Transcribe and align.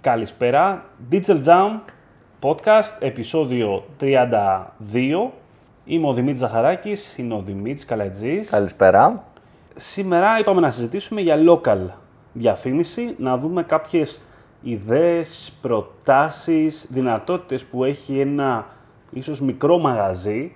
Καλησπέρα. 0.00 0.84
Digital 1.10 1.44
Jam 1.44 1.78
Podcast, 2.40 2.96
επεισόδιο 2.98 3.84
32. 4.00 5.30
Είμαι 5.84 6.06
ο 6.08 6.12
Δημήτρης 6.12 6.38
Ζαχαράκης, 6.38 7.18
είναι 7.18 7.34
ο 7.34 7.42
Δημήτρης 7.46 7.84
Καλατζής. 7.84 8.50
Καλησπέρα. 8.50 9.24
Σήμερα 9.74 10.38
είπαμε 10.38 10.60
να 10.60 10.70
συζητήσουμε 10.70 11.20
για 11.20 11.36
local 11.48 11.78
διαφήμιση, 12.32 13.14
να 13.18 13.38
δούμε 13.38 13.62
κάποιες 13.62 14.20
ιδέες, 14.62 15.52
προτάσεις, 15.60 16.86
δυνατότητες 16.90 17.64
που 17.64 17.84
έχει 17.84 18.20
ένα 18.20 18.66
ίσως 19.10 19.40
μικρό 19.40 19.78
μαγαζί. 19.78 20.52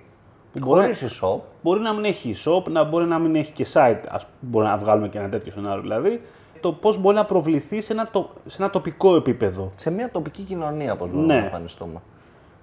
Που 0.53 0.59
μπορεί, 0.65 0.81
Χωρίς 0.81 1.19
e-shop. 1.21 1.39
μπορεί 1.61 1.79
να 1.79 1.93
μην 1.93 2.05
έχει 2.05 2.35
shop, 2.45 2.63
να 2.71 2.83
μπορεί 2.83 3.05
να 3.05 3.19
μην 3.19 3.35
έχει 3.35 3.51
και 3.51 3.65
site, 3.73 4.01
ας, 4.09 4.27
μπορεί 4.39 4.65
να 4.67 4.77
βγάλουμε 4.77 5.07
και 5.07 5.17
ένα 5.17 5.29
τέτοιο 5.29 5.51
σενάριο 5.51 5.81
δηλαδή. 5.81 6.21
Το 6.65 6.71
πώς 6.73 6.97
μπορεί 7.01 7.15
να 7.15 7.25
προβληθεί 7.25 7.81
σε 7.81 7.93
ένα, 7.93 8.07
το- 8.11 8.29
σε 8.45 8.61
ένα 8.61 8.71
τοπικό 8.71 9.15
επίπεδο. 9.15 9.69
Σε 9.75 9.91
μια 9.91 10.09
τοπική 10.11 10.41
κοινωνία, 10.41 10.93
όπως 10.93 11.09
μπορούμε 11.11 11.33
Ναι. 11.33 11.39
να 11.39 11.45
εμφανιστούμε. 11.45 12.01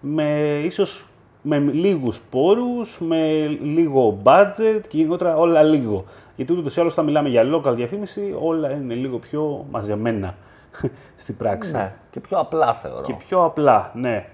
με 0.01 0.59
ίσως 0.65 1.07
με 1.43 1.59
λίγους 1.59 2.21
πόρους, 2.31 3.01
με 3.01 3.47
λίγο 3.63 4.19
budget 4.23 4.81
και 4.89 4.97
γενικότερα 4.97 5.37
όλα 5.37 5.63
λίγο. 5.63 6.05
Γιατί 6.37 6.53
ούτως 6.53 6.77
ή 6.77 6.81
άλλως 6.81 6.93
όταν 6.93 7.05
μιλάμε 7.05 7.29
για 7.29 7.43
local 7.55 7.73
διαφήμιση 7.75 8.35
όλα 8.41 8.71
είναι 8.71 8.95
λίγο 8.95 9.19
πιο 9.19 9.65
μαζεμένα 9.71 10.35
στην 11.17 11.37
πράξη. 11.37 11.73
Ναι. 11.73 11.93
Και 12.11 12.21
πιο 12.21 12.39
απλά 12.39 12.75
θεωρώ. 12.75 13.01
Και 13.03 13.15
πιο 13.15 13.45
απλά, 13.45 13.91
ναι. 13.95 14.27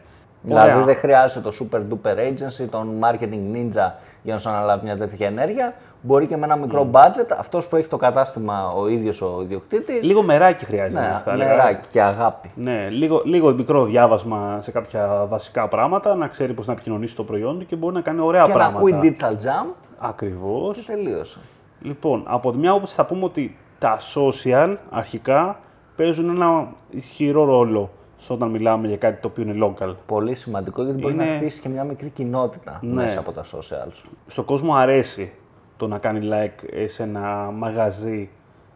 Δηλαδή 0.48 0.70
Ωραία. 0.72 0.84
δεν 0.84 0.94
χρειάζεται 0.94 1.48
το 1.50 1.56
super 1.60 1.76
duper 1.78 2.16
agency, 2.16 2.66
τον 2.70 2.88
marketing 3.02 3.56
ninja 3.56 3.90
για 4.22 4.34
να 4.34 4.38
σου 4.38 4.48
αναλάβει 4.48 4.84
μια 4.84 4.96
τέτοια 4.96 5.26
ενέργεια. 5.26 5.74
Μπορεί 6.02 6.26
και 6.26 6.36
με 6.36 6.44
ένα 6.44 6.56
μικρό 6.56 6.90
budget, 6.92 7.26
αυτός 7.38 7.68
που 7.68 7.76
έχει 7.76 7.88
το 7.88 7.96
κατάστημα 7.96 8.72
ο 8.76 8.88
ίδιος 8.88 9.22
ο 9.22 9.40
ιδιοκτήτης. 9.42 10.02
Λίγο 10.02 10.22
μεράκι 10.22 10.64
χρειάζεται. 10.64 11.00
ναι, 11.00 11.20
θα 11.24 11.32
έλεγα. 11.32 11.50
νεράκι 11.56 11.86
και 11.90 12.02
αγάπη. 12.02 12.50
Ναι, 12.54 12.88
λίγο, 12.88 13.22
λίγο 13.24 13.52
μικρό 13.52 13.84
διάβασμα 13.84 14.58
σε 14.62 14.70
κάποια 14.70 15.26
βασικά 15.28 15.68
πράγματα, 15.68 16.14
να 16.14 16.26
ξέρει 16.28 16.52
πώς 16.52 16.66
να 16.66 16.72
επικοινωνήσει 16.72 17.16
το 17.16 17.24
προϊόν 17.24 17.58
του 17.58 17.66
και 17.66 17.76
μπορεί 17.76 17.94
να 17.94 18.00
κάνει 18.00 18.20
ωραία 18.20 18.42
Και 18.42 18.48
να 18.48 18.54
πράγματα. 18.54 18.78
ακούει 18.78 19.00
digital 19.02 19.32
jam 19.32 19.66
Ακριβώς. 19.98 20.76
και 20.76 20.92
τελείωσε. 20.92 21.38
Λοιπόν, 21.80 22.22
από 22.26 22.50
τη 22.52 22.58
μια 22.58 22.70
άποψη 22.70 22.94
θα 22.94 23.04
πούμε 23.04 23.24
ότι 23.24 23.56
τα 23.78 23.98
social 24.14 24.76
αρχικά 24.90 25.58
παίζουν 25.96 26.28
ένα 26.30 26.68
ισχυρό 26.90 27.44
ρόλο 27.44 27.90
σε 27.90 27.97
όταν 28.28 28.50
μιλάμε 28.50 28.86
για 28.86 28.96
κάτι 28.96 29.20
το 29.20 29.28
οποίο 29.28 29.42
είναι 29.42 29.66
local. 29.66 29.94
Πολύ 30.06 30.34
σημαντικό 30.34 30.82
γιατί 30.84 31.00
μπορεί 31.00 31.14
Είναι- 31.14 31.24
να 31.24 31.36
χτίσει 31.36 31.60
και 31.60 31.68
μια 31.68 31.84
μικρή 31.84 32.08
κοινότητα 32.08 32.78
Ναι. 32.82 32.92
μέσα 32.92 33.18
από 33.18 33.32
τα 33.32 33.44
socials. 33.44 34.02
Στον 34.26 34.44
κόσμο 34.44 34.74
αρέσει 34.74 35.32
το 35.76 35.86
να 35.86 35.98
κάνει 35.98 36.28
like 36.32 36.64
ε, 36.72 36.86
σε 36.86 37.02
ένα 37.02 37.50
μαγαζί 37.54 38.28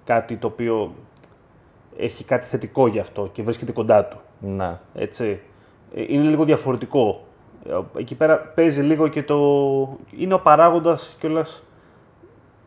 κάτι 0.05 0.37
το 0.37 0.47
οποίο 0.47 0.93
έχει 1.97 2.25
κάτι 2.25 2.47
θετικό 2.47 2.87
γι' 2.87 2.99
αυτό 2.99 3.29
και 3.33 3.43
βρίσκεται 3.43 3.73
κοντά 3.73 4.05
του. 4.05 4.17
Ναι. 4.41 4.79
Έτσι. 4.95 5.41
Ε, 5.95 6.03
Είναι 6.09 6.23
λίγο 6.29 6.45
διαφορετικό. 6.45 7.25
Ε, 7.69 7.99
Εκεί 8.01 8.15
πέρα 8.15 8.39
παίζει 8.39 8.81
λίγο 8.81 9.09
και 9.09 9.23
το... 9.23 9.39
Είναι 10.17 10.35
ο 10.35 10.41
παράγοντας 10.41 11.17
κιόλας 11.21 11.63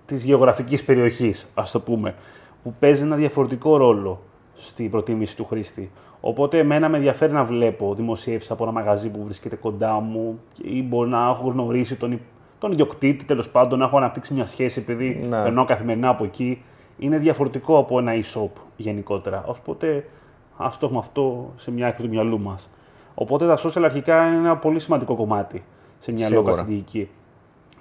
της 0.05 0.23
γεωγραφικής 0.23 0.83
περιοχής, 0.83 1.47
ας 1.53 1.71
το 1.71 1.79
πούμε, 1.79 2.15
που 2.63 2.73
παίζει 2.79 3.01
ένα 3.03 3.15
διαφορετικό 3.15 3.77
ρόλο 3.77 4.21
στην 4.55 4.89
προτίμηση 4.91 5.35
του 5.35 5.45
χρήστη. 5.45 5.91
Οπότε 6.21 6.57
εμένα 6.59 6.89
με 6.89 6.97
ενδιαφέρει 6.97 7.31
να 7.33 7.43
βλέπω 7.43 7.93
δημοσίευση 7.95 8.47
από 8.51 8.63
ένα 8.63 8.71
μαγαζί 8.71 9.09
που 9.09 9.23
βρίσκεται 9.23 9.55
κοντά 9.55 9.93
μου 9.99 10.39
ή 10.63 10.83
μπορεί 10.83 11.09
να 11.09 11.27
έχω 11.29 11.49
γνωρίσει 11.49 11.95
τον, 11.95 12.11
υ- 12.11 12.21
τον 12.59 12.71
ιδιοκτήτη, 12.71 13.23
τέλος 13.25 13.49
πάντων, 13.49 13.79
να 13.79 13.85
έχω 13.85 13.97
αναπτύξει 13.97 14.33
μια 14.33 14.45
σχέση 14.45 14.79
επειδή 14.79 15.19
Ναι. 15.29 15.41
περνάω 15.43 15.65
καθημερινά 15.65 16.09
από 16.09 16.23
εκεί. 16.23 16.61
Είναι 16.97 17.17
διαφορετικό 17.17 17.77
από 17.77 17.99
ένα 17.99 18.11
e-shop 18.15 18.49
γενικότερα. 18.77 19.43
Οπότε 19.47 20.05
ας 20.57 20.77
το 20.77 20.85
έχουμε 20.85 20.99
αυτό 20.99 21.53
σε 21.55 21.71
μια 21.71 21.87
άκρη 21.87 22.03
του 22.03 22.09
μυαλού 22.09 22.39
μας. 22.39 22.69
Οπότε 23.15 23.45
τα 23.47 23.57
social 23.57 23.81
αρχικά 23.83 24.27
είναι 24.27 24.37
ένα 24.37 24.57
πολύ 24.57 24.79
σημαντικό 24.79 25.15
κομμάτι 25.15 25.63
σε 25.99 26.11
μια 26.13 26.25
Σίγουρα. 26.25 26.41
λόγα 26.43 26.53
στρατηγική. 26.53 27.09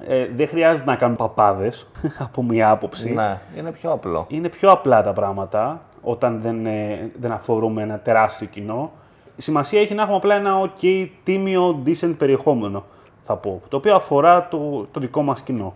Ε, 0.06 0.26
δεν 0.34 0.48
χρειάζεται 0.48 0.90
να 0.90 0.96
κάνουν 0.96 1.16
παπάδες, 1.16 1.86
από 2.26 2.42
μια 2.42 2.70
άποψη. 2.70 3.12
ναι, 3.12 3.40
είναι 3.56 3.70
πιο 3.72 3.92
απλό. 3.92 4.24
Είναι 4.28 4.48
πιο 4.48 4.70
απλά 4.70 5.02
τα 5.02 5.12
πράγματα 5.12 5.82
όταν 6.04 6.40
δεν, 6.40 6.66
ε, 6.66 7.10
δεν 7.20 7.32
αφορούμε 7.32 7.82
ένα 7.82 7.98
τεράστιο 7.98 8.46
κοινό. 8.46 8.92
Η 9.36 9.42
σημασία 9.42 9.80
έχει 9.80 9.94
να 9.94 10.02
έχουμε 10.02 10.16
απλά 10.16 10.34
ένα 10.34 10.60
ok, 10.60 11.08
τίμιο, 11.24 11.82
decent 11.86 12.14
περιεχόμενο, 12.18 12.84
θα 13.22 13.36
πω, 13.36 13.62
το 13.68 13.76
οποίο 13.76 13.94
αφορά 13.94 14.48
το, 14.48 14.86
το 14.90 15.00
δικό 15.00 15.22
μας 15.22 15.40
κοινό. 15.40 15.74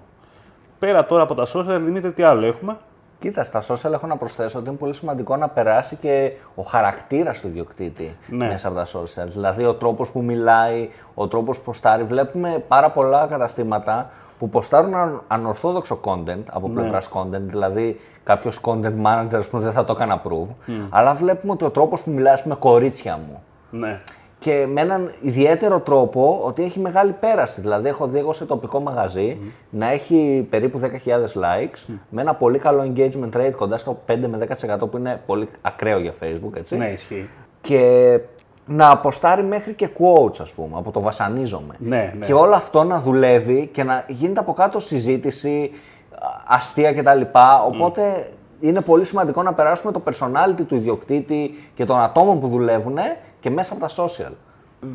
Πέρα 0.78 1.06
τώρα 1.06 1.22
από 1.22 1.34
τα 1.34 1.46
social, 1.54 1.80
Δημήτρη, 1.84 2.12
τι 2.12 2.22
άλλο 2.22 2.46
έχουμε; 2.46 2.76
Κοίτα, 3.20 3.42
στα 3.42 3.62
social 3.62 3.92
έχω 3.92 4.06
να 4.06 4.16
προσθέσω 4.16 4.58
ότι 4.58 4.68
είναι 4.68 4.76
πολύ 4.76 4.94
σημαντικό 4.94 5.36
να 5.36 5.48
περάσει 5.48 5.96
και 5.96 6.32
ο 6.54 6.62
χαρακτήρας 6.62 7.40
του 7.40 7.46
ιδιοκτήτη 7.46 8.16
Ναι. 8.28 8.46
μέσα 8.46 8.68
από 8.68 8.76
τα 8.76 8.86
social. 8.86 9.26
Δηλαδή 9.26 9.64
ο 9.64 9.74
τρόπος 9.74 10.10
που 10.10 10.22
μιλάει, 10.22 10.88
ο 11.14 11.28
τρόπος 11.28 11.58
που 11.58 11.64
ποστάρει. 11.64 12.02
Βλέπουμε 12.02 12.64
πάρα 12.68 12.90
πολλά 12.90 13.26
καταστήματα 13.26 14.10
που 14.38 14.48
ποστάρουν 14.48 14.94
αν- 14.94 15.22
ανορθόδοξο 15.28 16.00
content 16.04 16.42
από 16.50 16.68
πλευράς 16.68 17.10
content, 17.12 17.40
δηλαδή 17.40 18.00
κάποιος 18.24 18.60
content 18.64 18.92
manager 19.04 19.40
που 19.50 19.58
δεν 19.58 19.72
θα 19.72 19.84
το 19.84 19.92
έκανε 19.92 20.20
approve. 20.24 20.54
Αλλά 20.90 21.14
βλέπουμε 21.14 21.52
ότι 21.52 21.64
ο 21.64 21.70
τρόπος 21.70 22.02
που 22.02 22.10
μιλάει, 22.10 22.32
ας 22.32 22.42
πούμε, 22.42 22.54
κορίτσια 22.54 23.18
μου, 23.26 23.42
Ναι. 23.70 24.00
και 24.38 24.66
με 24.72 24.80
έναν 24.80 25.12
ιδιαίτερο 25.20 25.80
τρόπο 25.80 26.40
ότι 26.44 26.62
έχει 26.64 26.80
μεγάλη 26.80 27.12
πέραση. 27.12 27.60
Δηλαδή, 27.60 27.88
έχω 27.88 28.06
δει 28.06 28.18
εγώ 28.18 28.32
σε 28.32 28.44
τοπικό 28.46 28.80
μαγαζί 28.80 29.38
να 29.70 29.90
έχει 29.90 30.46
περίπου 30.50 30.78
10.000 30.78 31.34
likes 31.34 31.94
με 32.08 32.20
ένα 32.20 32.34
πολύ 32.34 32.58
καλό 32.58 32.92
engagement 32.94 33.36
rate 33.36 33.52
κοντά 33.56 33.78
στο 33.78 33.98
5 34.06 34.28
με 34.28 34.36
10% 34.36 34.86
που 34.90 34.96
είναι 34.96 35.20
πολύ 35.26 35.48
ακραίο 35.62 35.98
για 35.98 36.12
Facebook, 36.22 36.56
έτσι. 36.56 36.76
Ναι, 36.76 36.86
ισχύει. 36.86 37.28
Και 37.60 38.18
να 38.68 38.90
αποστάρει 38.90 39.42
μέχρι 39.42 39.74
και 39.74 39.88
quotes, 39.98 40.40
ας 40.40 40.52
πούμε, 40.52 40.78
από 40.78 40.90
το 40.90 41.00
βασανίζομαι. 41.00 41.74
Ναι, 41.78 42.14
ναι. 42.18 42.26
Και 42.26 42.32
όλο 42.32 42.54
αυτό 42.54 42.82
να 42.84 42.98
δουλεύει 42.98 43.70
και 43.72 43.82
να 43.82 44.04
γίνεται 44.08 44.40
από 44.40 44.52
κάτω 44.52 44.80
συζήτηση, 44.80 45.70
α, 46.10 46.16
αστεία 46.46 46.92
κτλ. 46.92 47.20
Οπότε 47.66 48.30
είναι 48.60 48.80
πολύ 48.80 49.04
σημαντικό 49.04 49.42
να 49.42 49.54
περάσουμε 49.54 49.92
το 49.92 50.02
personality 50.04 50.64
του 50.68 50.74
ιδιοκτήτη 50.74 51.54
και 51.74 51.84
των 51.84 52.00
ατόμων 52.00 52.40
που 52.40 52.48
δουλεύουν 52.48 52.98
και 53.40 53.50
μέσα 53.50 53.72
από 53.72 53.86
τα 53.86 54.04
social. 54.04 54.32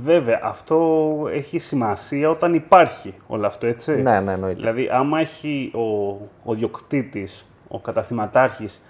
Βέβαια, 0.03 0.39
αυτό 0.43 1.13
έχει 1.33 1.59
σημασία 1.59 2.29
όταν 2.29 2.53
υπάρχει 2.53 3.13
όλο 3.27 3.45
αυτό, 3.45 3.67
έτσι. 3.67 4.01
Ναι, 4.01 4.19
ναι, 4.19 4.31
εννοείται. 4.31 4.59
Δηλαδή, 4.59 4.89
άμα 4.91 5.19
έχει 5.19 5.71
ο, 5.75 6.11
ο 6.43 6.53
διοκτήτης, 6.53 7.45
ο 7.67 7.79
καταστηματάρχης, 7.79 8.81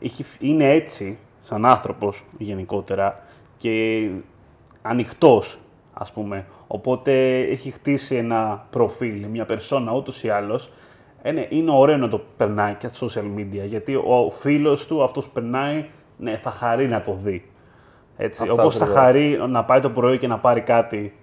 έχει, 0.00 0.24
είναι 0.38 0.70
έτσι, 0.70 1.18
σαν 1.40 1.66
άνθρωπος 1.66 2.24
γενικότερα, 2.38 3.20
και 3.60 4.08
ανοιχτός, 4.82 5.58
ας 5.92 6.12
πούμε, 6.12 6.46
οπότε 6.66 7.40
έχει 7.40 7.70
χτίσει 7.70 8.16
ένα 8.16 8.66
προφίλ, 8.70 9.26
μια 9.26 9.44
περσόνα 9.44 9.92
ούτως 9.92 10.22
ή 10.22 10.28
άλλως, 10.28 10.72
ε, 11.22 11.32
ναι, 11.32 11.46
είναι 11.48 11.70
ωραίο 11.70 11.96
να 11.96 12.08
το 12.08 12.20
περνάει 12.36 12.74
και 12.74 12.88
στα 12.88 13.06
social 13.06 13.38
media, 13.38 13.66
γιατί 13.66 13.94
ο 13.94 14.30
φίλος 14.30 14.86
του, 14.86 15.02
αυτός 15.02 15.26
που 15.26 15.32
περνάει, 15.32 15.84
ναι, 16.16 16.40
θα 16.42 16.50
χαρεί 16.50 16.88
να 16.88 17.02
το 17.02 17.14
δει. 17.14 17.50
Έτσι. 18.16 18.42
Αυτό 18.42 18.54
Όπως 18.54 18.76
θα 18.76 18.84
ακριβώς. 18.84 19.04
χαρεί 19.04 19.38
να 19.48 19.64
πάει 19.64 19.80
το 19.80 19.90
πρωί 19.90 20.18
και 20.18 20.26
να 20.26 20.38
πάρει 20.38 20.60
κάτι, 20.60 21.14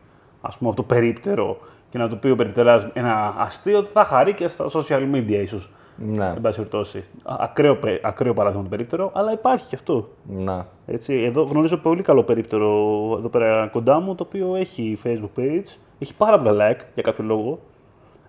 ας 0.42 0.58
πούμε, 0.58 0.70
από 0.70 0.78
το 0.78 0.84
περίπτερο 0.84 1.58
και 1.90 1.97
να 1.97 2.09
του 2.09 2.20
πει 2.20 2.30
ο 2.30 2.36
περιπτεράς 2.36 2.88
ένα 2.94 3.36
αστείο, 3.38 3.84
θα 3.84 4.06
χαρεί 4.06 4.34
και 4.34 4.47
στα 4.47 4.66
social 4.74 5.14
media 5.14 5.40
ίσως. 5.42 5.70
Ναι. 5.97 6.25
Εν 6.25 6.41
πάση 6.41 6.58
περιπτώσει. 6.58 7.03
Α- 7.24 7.35
Ακραίο, 7.40 7.75
πε- 7.75 8.06
ακραίο 8.06 8.34
παράδειγμα 8.34 8.63
το 8.63 8.69
περίπτερο, 8.69 9.12
αλλά 9.13 9.31
υπάρχει 9.31 9.68
και 9.68 9.75
αυτό. 9.75 10.09
Να. 10.24 10.68
Έτσι, 10.85 11.13
εδώ 11.13 11.44
γνωρίζω 11.44 11.78
πολύ 11.78 12.02
καλό 12.02 12.24
περίπτερο 12.24 12.66
εδώ 13.18 13.30
πέρα 13.30 13.68
κοντά 13.68 14.00
μου, 14.00 14.16
το 14.16 14.24
οποίο 14.28 14.56
έχει 14.56 14.97
Facebook 15.03 15.40
page, 15.40 15.75
έχει 16.00 16.16
πάρα 16.18 16.40
πολλά 16.40 16.72
like 16.72 16.81
για 16.94 17.03
κάποιο 17.03 17.24
λόγο, 17.24 17.59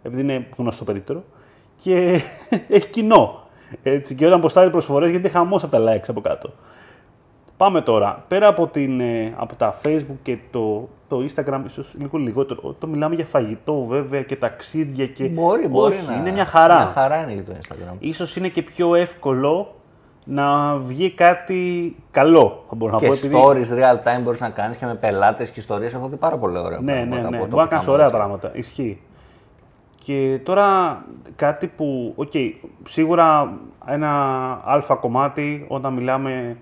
επειδή 0.02 0.22
είναι 0.22 0.46
γνωστό 0.56 0.84
περίπτερο, 0.84 1.22
και 1.82 2.20
έχει 2.68 2.88
κοινό. 2.88 3.40
Έτσι, 3.82 4.14
και 4.14 4.26
όταν 4.26 4.40
ποστάρει 4.40 4.70
προσφορές 4.70 5.10
γίνεται 5.10 5.28
χαμός 5.28 5.62
από 5.64 5.76
τα 5.76 5.84
likes 5.94 6.04
από 6.08 6.20
κάτω. 6.20 6.50
Πάμε 7.56 7.80
τώρα. 7.80 8.24
Πέρα 8.28 8.46
από, 8.48 8.66
την, 8.66 9.00
ε, 9.00 9.34
από 9.36 9.56
τα 9.56 9.78
Facebook 9.84 10.16
και 10.22 10.38
το, 10.50 10.88
το 11.08 11.24
Instagram, 11.28 11.60
ίσως 11.66 11.94
λίγο 11.98 12.18
λιγότερο, 12.18 12.74
το 12.78 12.86
μιλάμε 12.86 13.14
για 13.14 13.24
φαγητό 13.24 13.84
βέβαια 13.84 14.22
και 14.22 14.36
ταξίδια 14.36 15.06
και... 15.06 15.24
Μπορεί, 15.28 15.68
μπορεί 15.68 15.94
Όχι, 15.94 16.10
να. 16.10 16.16
είναι 16.16 16.30
μια 16.30 16.44
χαρά. 16.44 16.74
Μια 16.76 16.86
χαρά 16.86 17.22
είναι 17.22 17.32
για 17.32 17.44
το 17.44 17.52
Instagram. 17.60 17.94
Ίσως 17.98 18.36
είναι 18.36 18.48
και 18.48 18.62
πιο 18.62 18.94
εύκολο 18.94 19.72
να 20.24 20.76
βγει 20.76 21.10
κάτι 21.10 21.96
καλό, 22.10 22.64
θα 22.68 22.74
μπορώ 22.74 22.92
να 22.92 22.98
Και 22.98 23.06
πω. 23.06 23.12
επειδή- 23.12 23.36
stories 23.36 23.78
real 23.78 23.96
time 23.96 24.22
μπορείς 24.22 24.40
να 24.40 24.48
κάνεις 24.50 24.76
και 24.76 24.86
με 24.86 24.94
πελάτες 24.94 25.50
και 25.50 25.60
ιστορίες. 25.60 25.94
Έχω 25.94 26.08
δει 26.08 26.16
πάρα 26.16 26.36
πολύ 26.36 26.58
ωραία 26.58 26.80
Ναι, 26.80 26.92
ναι, 26.92 26.98
πράγματα 26.98 27.30
ναι. 27.30 27.36
από 27.36 27.46
Μπορεί 27.46 27.50
να 27.50 27.56
τοπικά 27.56 27.68
κάνεις 27.68 27.86
ωραία 27.86 28.04
μαγαζιά. 28.06 28.18
πράγματα. 28.18 28.50
Ισχύει. 28.58 29.00
Και 30.04 30.40
τώρα 30.42 30.98
κάτι 31.36 31.66
που, 31.66 32.12
οκ, 32.16 32.32
σίγουρα 32.88 33.52
ένα 33.86 34.10
άλφα 34.64 34.94
κομμάτι 34.94 35.64
όταν 35.68 35.92
μιλάμε 35.92 36.56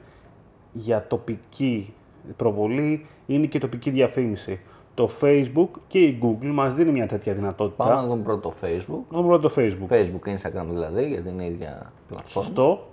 για 0.72 1.06
τοπική 1.08 1.94
προβολή 2.36 3.06
είναι 3.26 3.46
και 3.46 3.58
τοπική 3.58 3.90
διαφήμιση. 3.90 4.60
Το 4.94 5.10
Facebook 5.20 5.68
και 5.86 5.98
η 5.98 6.18
Google 6.22 6.50
μας 6.52 6.74
δίνει 6.74 6.90
μια 6.90 7.06
τέτοια 7.06 7.34
δυνατότητα. 7.34 7.84
Πάμε 7.84 8.00
να 8.00 8.06
δούμε 8.06 8.22
πρώτο 8.22 8.48
το 8.48 8.54
Facebook. 8.62 9.02
Να 9.10 9.20
δούμε 9.20 9.28
πρώτα 9.28 9.48
το 9.48 9.54
Facebook. 9.56 9.92
Facebook, 9.94 10.34
Instagram 10.34 10.66
δηλαδή, 10.68 11.06
γιατί 11.06 11.28
είναι 11.28 11.44
η 11.44 11.46
ίδια 11.46 11.92
πλατφόρμα. 12.08 12.42
Σωστό. 12.42 12.86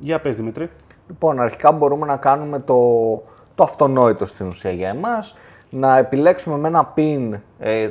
Για 0.00 0.20
πες 0.20 0.36
Δημήτρη. 0.36 0.70
Λοιπόν, 1.08 1.40
αρχικά 1.40 1.72
μπορούμε 1.72 2.06
να 2.06 2.16
κάνουμε 2.16 2.58
το, 2.58 2.76
το 3.54 3.62
αυτονόητο 3.62 4.26
στην 4.26 4.46
ουσία 4.46 4.70
για 4.70 4.88
εμάς, 4.88 5.36
να 5.70 5.96
επιλέξουμε 5.96 6.56
με 6.56 6.68
ένα 6.68 6.92
pin 6.96 7.30
ε, 7.58 7.88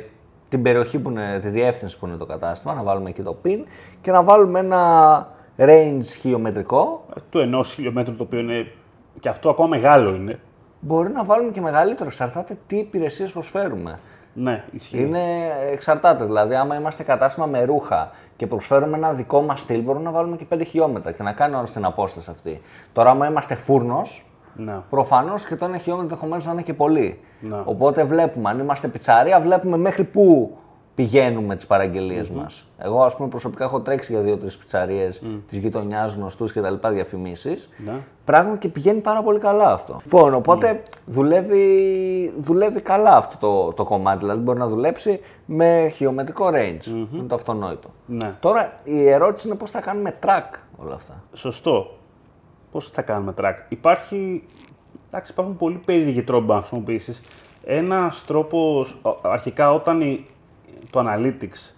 την 0.48 0.62
περιοχή 0.62 0.98
που 0.98 1.10
είναι, 1.10 1.38
τη 1.42 1.48
διεύθυνση 1.48 1.98
που 1.98 2.06
είναι 2.06 2.16
το 2.16 2.26
κατάστημα, 2.26 2.74
να 2.74 2.82
βάλουμε 2.82 3.08
εκεί 3.08 3.22
το 3.22 3.36
pin 3.44 3.58
και 4.00 4.10
να 4.10 4.22
βάλουμε 4.22 4.58
ένα 4.58 5.28
range 5.56 6.04
χιλιομετρικό. 6.20 7.04
Του 7.30 7.38
ενός 7.38 7.74
χιλιόμετρου 7.74 8.16
το 8.16 8.22
οποίο 8.22 8.38
είναι 8.38 8.72
και 9.20 9.28
αυτό 9.28 9.48
ακόμα 9.48 9.68
μεγάλο 9.68 10.14
είναι. 10.14 10.38
Μπορεί 10.80 11.10
να 11.12 11.24
βάλουμε 11.24 11.50
και 11.50 11.60
μεγαλύτερο, 11.60 12.08
εξαρτάται 12.08 12.58
τι 12.66 12.76
υπηρεσίες 12.76 13.32
προσφέρουμε. 13.32 13.98
Ναι, 14.34 14.64
ισχύει. 14.72 15.00
Είναι 15.00 15.20
εξαρτάται. 15.72 16.24
Δηλαδή, 16.24 16.54
άμα 16.54 16.74
είμαστε 16.74 17.02
κατάστημα 17.02 17.46
με 17.46 17.64
ρούχα 17.64 18.10
και 18.36 18.46
προσφέρουμε 18.46 18.96
ένα 18.96 19.12
δικό 19.12 19.42
μας 19.42 19.60
στυλ, 19.60 19.80
μπορούμε 19.82 20.04
να 20.04 20.10
βάλουμε 20.10 20.36
και 20.36 20.46
5 20.54 20.64
χιλιόμετρα 20.66 21.12
και 21.12 21.22
να 21.22 21.32
κάνει 21.32 21.54
όλο 21.54 21.66
την 21.72 21.84
απόσταση 21.84 22.30
αυτή. 22.30 22.60
Τώρα, 22.92 23.10
άμα 23.10 23.26
είμαστε 23.26 23.54
φούρνος, 23.54 24.24
Ναι. 24.54 24.74
προφανώς 24.90 25.46
και 25.46 25.56
το 25.56 25.64
ένα 25.64 25.76
χιλιόμετρο 25.76 26.08
ενδεχομένως 26.08 26.46
να 26.46 26.52
είναι 26.52 26.62
και 26.62 26.74
πολύ. 26.74 27.20
Ναι. 27.40 27.56
Οπότε 27.64 28.04
βλέπουμε, 28.04 28.50
αν 28.50 28.58
είμαστε 28.58 28.88
πιτσαρία, 28.88 29.40
βλέπουμε 29.40 29.76
μέχρι 29.76 30.04
πού 30.04 30.56
πηγαίνουμε 31.04 31.56
τις 31.56 31.66
παραγγελίες 31.66 32.28
μας. 32.30 32.64
Εγώ, 32.78 33.02
ας 33.02 33.16
πούμε, 33.16 33.28
προσωπικά 33.28 33.64
έχω 33.64 33.80
τρέξει 33.80 34.12
για 34.12 34.20
δύο-τρεις 34.20 34.56
πιτσαρίες 34.56 35.22
της 35.48 35.58
γειτονιάς, 35.58 36.14
γνωστούς 36.14 36.52
κτλ. 36.52 36.88
διαφημίσεις. 36.88 37.68
Ναι. 37.84 37.92
Πράγμα 38.24 38.56
και 38.56 38.68
πηγαίνει 38.68 39.00
πάρα 39.00 39.22
πολύ 39.22 39.38
καλά 39.38 39.72
αυτό. 39.72 40.00
Λοιπόν, 40.04 40.34
οπότε 40.34 40.82
δουλεύει, 41.06 42.32
δουλεύει 42.36 42.80
καλά 42.80 43.16
αυτό 43.16 43.36
το, 43.40 43.72
το 43.72 43.84
κομμάτι. 43.84 44.18
Δηλαδή 44.18 44.40
μπορεί 44.40 44.58
να 44.58 44.66
δουλέψει 44.68 45.20
με 45.46 45.88
χιλιομετρικό 45.94 46.48
range. 46.52 46.86
Είναι 47.14 47.26
το 47.28 47.34
αυτονόητο. 47.34 47.88
Ναι. 48.06 48.34
Τώρα 48.40 48.72
η 48.84 49.08
ερώτηση 49.08 49.46
είναι 49.48 49.56
πώς 49.56 49.70
θα 49.70 49.80
κάνουμε 49.80 50.14
track 50.26 50.58
όλα 50.76 50.94
αυτά. 50.94 51.22
Σωστό. 51.32 51.96
Πώς 52.72 52.90
θα 52.90 53.02
κάνουμε 53.02 53.34
track. 53.40 53.54
Υπάρχει. 53.68 54.44
Εντάξει, 55.08 55.32
υπάρχουν 55.32 55.56
πολύ 55.56 55.80
περίεργοι 55.84 56.22
τρόποι 56.22 56.46
να 56.46 56.56
χρησιμοποιήσεις. 56.58 57.20
Ένας 57.64 58.24
τρόπος, 58.26 59.00
αρχικά 59.22 59.72
όταν 59.72 60.00
η- 60.00 60.26
το 60.90 61.00
Analytics 61.06 61.74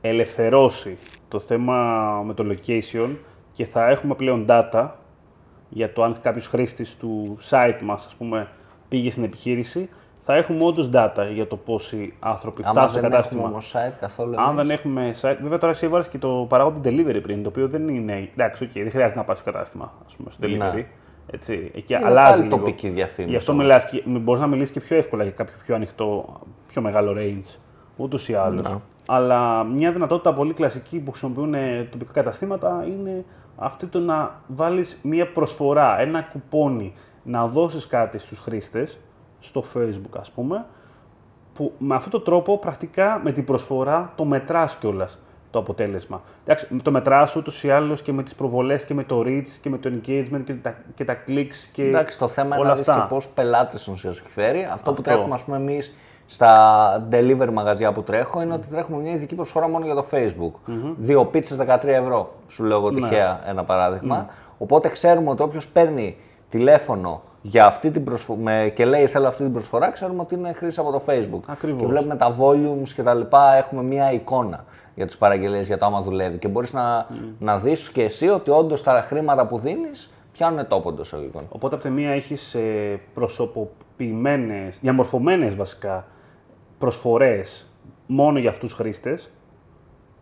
ελευθερώσει 0.00 0.96
το 1.28 1.40
θέμα 1.40 1.76
με 2.26 2.34
το 2.34 2.44
location 2.50 3.08
και 3.52 3.64
θα 3.66 3.88
έχουμε 3.88 4.14
πλέον 4.14 4.46
data 4.48 4.88
για 5.68 5.92
το 5.92 6.02
αν 6.02 6.16
κάποιος 6.22 6.46
χρήστης 6.46 6.96
του 6.96 7.38
site 7.50 7.78
μας, 7.82 8.06
ας 8.06 8.14
πούμε, 8.14 8.48
πήγε 8.88 9.10
στην 9.10 9.24
επιχείρηση, 9.24 9.88
θα 10.18 10.34
έχουμε 10.34 10.64
όντως 10.64 10.90
data 10.92 11.26
για 11.34 11.46
το 11.46 11.56
πόσοι 11.56 12.14
άνθρωποι 12.20 12.62
Άμα 12.64 12.72
φτάσουν 12.72 12.90
στο 12.90 13.00
δεν 13.00 13.10
κατάστημα. 13.10 13.40
έχουμε 13.40 13.54
όμως 13.54 13.74
site 13.76 13.96
καθόλου. 14.00 14.34
Αν 14.40 14.44
εμείς. 14.48 14.56
δεν 14.56 14.70
έχουμε 14.70 15.14
site, 15.20 15.36
βέβαια 15.42 15.58
τώρα 15.58 15.72
εσύ 15.72 15.86
έβαλες 15.86 16.08
και 16.08 16.18
το 16.18 16.46
παράγοντα 16.48 16.80
delivery 16.90 17.18
πριν, 17.22 17.42
το 17.42 17.48
οποίο 17.48 17.68
δεν 17.68 17.88
είναι. 17.88 18.28
Εντάξει, 18.32 18.64
οκ, 18.64 18.70
δεν 18.72 18.90
χρειάζεται 18.90 19.18
να 19.18 19.24
πας 19.24 19.38
στο 19.38 19.50
κατάστημα, 19.52 19.92
ας 20.06 20.16
πούμε, 20.16 20.30
στο 20.30 20.46
delivery. 20.46 20.74
Ναι. 20.74 20.86
Έτσι, 21.30 21.70
εκεί 21.74 21.94
Είναι 21.94 22.06
αλλάζει 22.06 22.30
πάλι 22.30 22.42
λίγο. 22.42 22.56
τοπική 22.56 22.88
διαφήμιση 22.88 23.30
Γι' 23.30 23.36
αυτό 23.36 23.52
όμως. 23.52 23.64
μιλάς 23.64 23.84
και, 23.84 24.02
μπορείς 24.06 24.40
να 24.40 24.46
μιλήσεις 24.46 24.72
και 24.72 24.80
πιο 24.80 24.96
εύκολα 24.96 25.22
για 25.22 25.32
κάποιο 25.32 25.54
πιο 25.64 25.74
ανοιχτό, 25.74 26.40
πιο 26.68 26.82
μεγάλο 26.82 27.14
range. 27.18 27.56
Ούτως 27.96 28.28
ή 28.28 28.34
άλλως. 28.34 28.70
Ναι. 28.70 28.78
Αλλά 29.06 29.64
μια 29.64 29.92
δυνατότητα 29.92 30.34
πολύ 30.34 30.52
κλασική 30.52 30.98
που 30.98 31.10
χρησιμοποιούν 31.10 31.54
ε, 31.54 31.88
τοπικά 31.90 32.12
καταστήματα 32.12 32.84
είναι 32.86 33.24
αυτή 33.56 33.86
το 33.86 33.98
να 33.98 34.40
βάλεις 34.46 34.98
μια 35.02 35.32
προσφορά, 35.32 36.00
ένα 36.00 36.22
κουπόνι, 36.22 36.94
να 37.22 37.46
δώσεις 37.46 37.86
κάτι 37.86 38.18
στους 38.18 38.38
χρήστες, 38.38 38.98
στο 39.40 39.64
Facebook 39.74 40.18
ας 40.18 40.30
πούμε, 40.30 40.66
που 41.54 41.72
με 41.78 41.94
αυτόν 41.94 42.10
τον 42.10 42.24
τρόπο 42.24 42.58
πρακτικά 42.58 43.20
με 43.24 43.32
την 43.32 43.44
προσφορά 43.44 44.12
το 44.16 44.24
μετράς 44.24 44.76
κιόλας 44.76 45.18
το 45.50 45.58
αποτέλεσμα. 45.58 46.22
Εντάξει, 46.44 46.66
το 46.82 46.90
μετράς 46.90 47.36
ούτως 47.36 47.64
ή 47.64 47.70
άλλως 47.70 48.02
και 48.02 48.12
με 48.12 48.22
τις 48.22 48.34
προβολές 48.34 48.84
και 48.84 48.94
με 48.94 49.04
το 49.04 49.20
reach 49.26 49.48
και 49.62 49.70
με 49.70 49.78
το 49.78 49.90
engagement 49.94 50.42
και 50.44 50.52
τα, 50.52 50.74
και 50.94 51.04
τα 51.04 51.16
clicks 51.26 51.54
και 51.72 51.82
Εντάξει, 51.82 52.18
το 52.18 52.28
θέμα 52.28 52.46
είναι 52.56 52.58
όλα 52.64 52.68
να 52.68 52.76
δεις 52.76 52.88
αυτά. 52.88 53.02
και 53.02 53.14
πώς 53.14 53.28
πελάτες 53.28 53.80
στην 53.80 53.92
ουσία 53.92 54.12
σου 54.12 54.22
έχει 54.24 54.32
φέρει. 54.32 54.64
Αυτό, 54.72 54.84
που 54.84 54.90
Αυτό. 54.90 55.02
τρέχουμε, 55.02 55.34
ας 55.34 55.44
πούμε, 55.44 55.56
εμείς 55.56 55.94
στα 56.32 57.08
delivery 57.10 57.50
μαγαζιά 57.52 57.92
που 57.92 58.02
τρέχω 58.02 58.42
είναι 58.42 58.54
ότι 58.54 58.68
τρέχουμε 58.68 59.02
μια 59.02 59.12
ειδική 59.12 59.34
προσφορά 59.34 59.68
μόνο 59.68 59.84
για 59.84 59.94
το 59.94 60.04
Facebook. 60.10 60.72
Δύο 60.96 61.24
πίτσες 61.24 61.58
13 61.60 61.84
ευρώ, 61.84 62.32
σου 62.48 62.64
λέω 62.64 62.76
εγώ 62.76 62.90
Ναι. 62.90 63.00
τυχαία 63.00 63.40
ένα 63.46 63.64
παράδειγμα. 63.64 64.26
Οπότε 64.58 64.88
ξέρουμε 64.88 65.30
ότι 65.30 65.42
όποιος 65.42 65.68
παίρνει 65.68 66.16
τηλέφωνο 66.48 67.22
για 67.42 67.66
αυτή 67.66 67.90
την 67.90 68.04
προσφο... 68.04 68.34
με... 68.34 68.72
και 68.74 68.84
λέει 68.84 69.06
θέλω 69.06 69.26
αυτή 69.26 69.42
την 69.42 69.52
προσφορά, 69.52 69.90
ξέρουμε 69.90 70.20
ότι 70.20 70.34
είναι 70.34 70.52
χρήση 70.52 70.80
από 70.80 70.92
το 70.92 71.02
Facebook. 71.06 71.40
Ακριβώς. 71.46 71.80
Και 71.80 71.86
βλέπουμε 71.86 72.16
τα 72.16 72.36
volumes 72.40 72.88
και 72.94 73.02
τα 73.02 73.14
λοιπά, 73.14 73.54
έχουμε 73.54 73.82
μια 73.82 74.12
εικόνα 74.12 74.64
για 74.94 75.06
τις 75.06 75.16
παραγγελίες, 75.16 75.66
για 75.66 75.78
το 75.78 75.86
άμα 75.86 76.00
δουλεύει. 76.00 76.38
Και 76.38 76.48
μπορείς 76.48 76.72
να, 76.72 77.06
να 77.38 77.58
δεις 77.58 77.90
και 77.90 78.02
εσύ 78.02 78.28
ότι 78.28 78.50
όντως 78.50 78.82
τα 78.82 79.00
χρήματα 79.00 79.46
που 79.46 79.58
δίνεις 79.58 80.10
πιάνουν 80.32 80.68
τόπο 80.68 80.88
εντός 80.88 81.06
εισαγωγικών. 81.06 81.42
Οπότε 81.48 81.74
από 81.74 81.84
τη 81.84 81.90
μία 81.90 82.10
έχεις 82.10 82.54
ε, 82.54 83.00
προσωποποιημένες, 83.14 84.78
διαμορφωμένες 84.80 85.54
βασικά 85.54 86.04
προσφορές 86.82 87.70
μόνο 88.06 88.38
για 88.38 88.50
αυτούς 88.50 88.68
τους 88.68 88.78
χρήστες, 88.78 89.30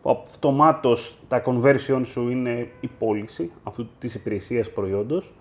που 0.03 0.11
αυτομάτως 0.11 1.19
τα 1.29 1.43
conversion 1.47 2.01
σου 2.05 2.31
είναι 2.31 2.69
η 2.81 2.91
πώληση 2.99 3.51
αυτού 3.63 3.87
της 3.99 4.15
υπηρεσίας 4.15 4.71
προϊόντος 4.71 5.35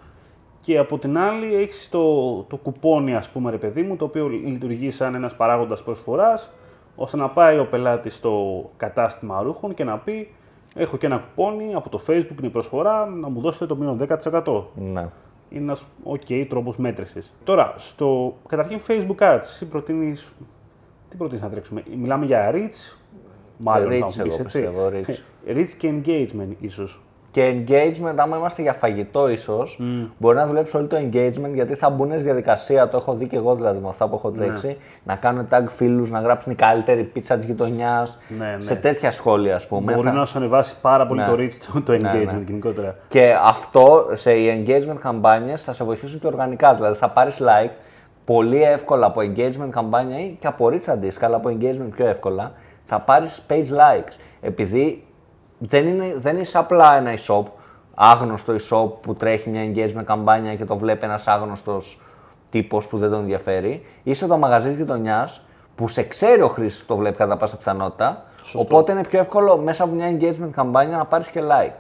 και 0.62 0.78
από 0.78 0.98
την 0.98 1.18
άλλη 1.18 1.56
έχεις 1.56 1.90
το, 1.90 2.42
το 2.44 2.58
κουπόνι 2.58 3.16
ας 3.16 3.30
πούμε 3.30 3.52
ρε 3.52 3.58
παιδί 3.58 3.82
μου, 3.82 3.96
το 3.96 4.06
οποίο 4.06 4.28
λειτουργεί 4.28 4.92
σαν 4.92 5.16
ένας 5.16 5.36
παράγοντας 5.36 5.84
προσφοράς, 5.84 6.52
ώστε 6.96 7.18
να 7.18 7.28
πάει 7.28 7.60
ο 7.60 7.66
πελάτης 7.66 8.16
στο 8.16 8.64
κατάστημα 8.78 9.42
ρούχων 9.42 9.74
και 9.74 9.84
να 9.84 9.98
πει 9.98 10.32
έχω 10.76 10.98
και 10.98 11.06
ένα 11.06 11.18
κουπόνι 11.18 11.76
από 11.76 11.90
το 11.90 12.02
facebook 12.08 12.38
είναι 12.38 12.48
η 12.48 12.50
προσφορά, 12.50 13.06
να 13.06 13.30
μου 13.30 13.42
δώσετε 13.42 13.66
το 13.66 13.76
μείον 13.76 13.98
10%. 13.98 14.64
Ναι. 14.76 15.10
Είναι 15.50 15.64
ένας 15.64 15.86
ok 16.06 16.46
τρόπος 16.50 16.78
μέτρησης. 16.78 17.34
Τώρα, 17.44 17.74
στο 17.78 18.36
καταρχήν 18.48 18.80
Facebook 18.88 19.18
Ads, 19.18 19.42
εσύ 19.42 19.66
προτείνεις, 19.66 20.34
τι 21.10 21.16
προτείνεις 21.18 21.42
να 21.44 21.50
τρέξουμε, 21.50 21.84
μιλάμε 21.98 22.26
για 22.26 22.52
reach, 22.54 22.98
μάλλον 23.58 23.90
Reach 23.90 24.00
θα 24.00 24.06
μου 24.06 24.08
πεις, 24.08 24.18
εγώ 24.18 24.26
έτσι. 24.28 24.44
πιστεύω, 24.44 24.92
reach. 24.94 25.58
reach 25.58 25.70
και 25.78 25.92
engagement 26.04 26.56
ίσως. 26.60 27.02
Και 27.32 27.54
engagement, 27.68 28.14
άμα 28.16 28.38
είμαστε 28.38 28.62
για 28.62 28.74
φαγητό 28.74 29.28
ίσως, 29.30 29.82
μπορεί 30.18 30.36
να 30.36 30.46
δουλέψει 30.46 30.78
όλο 30.78 30.88
το 30.88 30.98
engagement 30.98 31.54
γιατί 31.54 31.76
θα 31.76 31.90
μπουν 31.90 32.12
στη 32.12 32.22
διαδικασία, 32.22 32.90
το 32.90 32.98
έχω 32.98 33.14
δει 33.14 33.28
και 33.28 33.36
εγώ 33.36 33.56
δηλαδή 33.56 33.80
με 33.82 33.88
αυτά 33.90 34.08
που 34.08 34.16
έχω 34.16 34.32
τρέξει, 34.32 34.78
να 35.04 35.16
κάνουν 35.16 35.48
tag 35.52 35.64
φίλους, 35.68 36.10
να 36.10 36.20
γράψουν 36.20 36.52
η 36.52 36.56
καλύτερη 36.56 37.04
πίτσα 37.04 37.38
της 37.38 37.46
γειτονιάς. 37.46 38.18
Ναι, 38.40 38.46
ναι. 38.56 38.62
Σε 38.62 38.76
τέτοια 38.76 39.12
σχόλια, 39.12 39.56
ας 39.56 39.68
πούμε. 39.68 39.94
Μπορεί 39.94 40.08
Θα- 40.08 40.14
να 40.14 40.26
σου 40.26 40.38
ανεβάσει 40.38 40.76
πάρα 40.82 41.08
πολύ 41.08 41.20
Ναι. 41.20 41.28
το 41.28 41.34
reach, 41.34 41.54
το, 41.74 41.82
το 41.82 41.94
engagement 41.94 42.34
ναι. 42.34 42.44
γενικότερα. 42.46 42.96
Και 43.08 43.36
αυτό 43.44 44.08
σε 44.14 44.32
engagement 44.34 44.98
καμπάνιες 45.00 45.64
θα 45.64 45.74
σε 45.74 45.84
βοηθήσουν 45.84 46.20
και 46.20 46.28
οργανικά. 46.28 46.76
Δηλαδή 46.76 46.98
θα 46.98 47.10
πάρεις 47.10 47.42
like 47.42 47.72
πολύ 48.34 48.64
εύκολα 48.64 49.06
από 49.06 49.22
engagement 49.22 49.70
καμπάνια 49.70 50.20
ή 50.20 50.38
και 50.40 50.48
από 50.48 50.66
reach 50.66 50.88
αντίστοιχα, 50.88 51.26
αλλά 51.26 51.36
από 51.36 51.50
engagement 51.50 51.90
πιο 51.96 52.08
εύκολα. 52.08 52.52
Θα 52.84 53.00
πάρεις 53.00 53.42
page 53.50 53.68
likes. 53.68 54.14
Επειδή 54.42 55.04
δεν, 55.58 55.88
είναι, 55.88 56.14
δεν 56.16 56.38
είσαι 56.38 56.58
απλά 56.58 56.98
ένα 56.98 57.12
e-shop, 57.18 57.44
άγνωστο 57.96 58.54
e-shop 58.54 59.02
που 59.02 59.14
τρέχει 59.14 59.50
μια 59.50 59.62
engagement 59.64 60.04
καμπάνια 60.04 60.56
και 60.56 60.66
το 60.66 60.78
βλέπει 60.78 61.06
ένας 61.06 61.28
άγνωστος 61.28 62.02
τύπος 62.52 62.88
που 62.88 62.98
δεν 62.98 63.10
τον 63.10 63.20
ενδιαφέρει. 63.20 63.86
Είσαι 64.04 64.28
το 64.28 64.38
μαγαζί 64.38 64.68
της 64.68 64.78
γειτονιάς 64.78 65.42
που 65.76 65.88
σε 65.88 66.04
ξέρει 66.04 66.42
ο 66.42 66.48
χρήστης 66.48 66.82
που 66.82 66.88
το 66.88 66.96
βλέπει 66.96 67.18
κατά 67.18 67.38
πάσα 67.38 67.58
πιθανότητα. 67.58 68.24
Οπότε 68.54 68.92
είναι 68.92 69.04
πιο 69.04 69.20
εύκολο 69.20 69.58
μέσα 69.58 69.84
από 69.84 69.94
μια 69.94 70.18
engagement 70.18 70.50
καμπάνια 70.52 70.98
να 70.98 71.06
πάρεις 71.06 71.30
και 71.30 71.42
like 71.42 71.76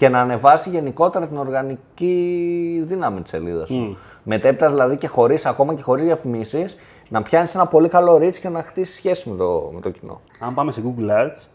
και 0.00 0.08
να 0.08 0.20
ανεβάσει 0.20 0.70
γενικότερα 0.70 1.26
την 1.26 1.36
οργανική 1.36 2.82
δύναμη 2.86 3.20
της 3.20 3.30
σελίδας 3.30 3.68
σου. 3.68 3.96
Μετέπειτα 4.22 4.70
δηλαδή 4.70 4.96
και 4.96 5.06
χωρίς, 5.06 5.46
ακόμα 5.46 5.74
και 5.74 5.82
χωρίς 5.82 6.04
διαφημίσεις, 6.04 6.76
να 7.08 7.22
πιάνεις 7.22 7.54
ένα 7.54 7.66
πολύ 7.66 7.88
καλό 7.88 8.14
reach 8.16 8.34
και 8.34 8.48
να 8.48 8.62
χτίσεις 8.62 8.96
σχέση 8.96 9.30
με 9.30 9.36
το, 9.36 9.70
με 9.74 9.80
το 9.80 9.90
κοινό. 9.90 10.20
Αν 10.38 10.54
πάμε 10.54 10.72
σε 10.72 10.82
Google 10.84 11.10
Ads, 11.10 11.48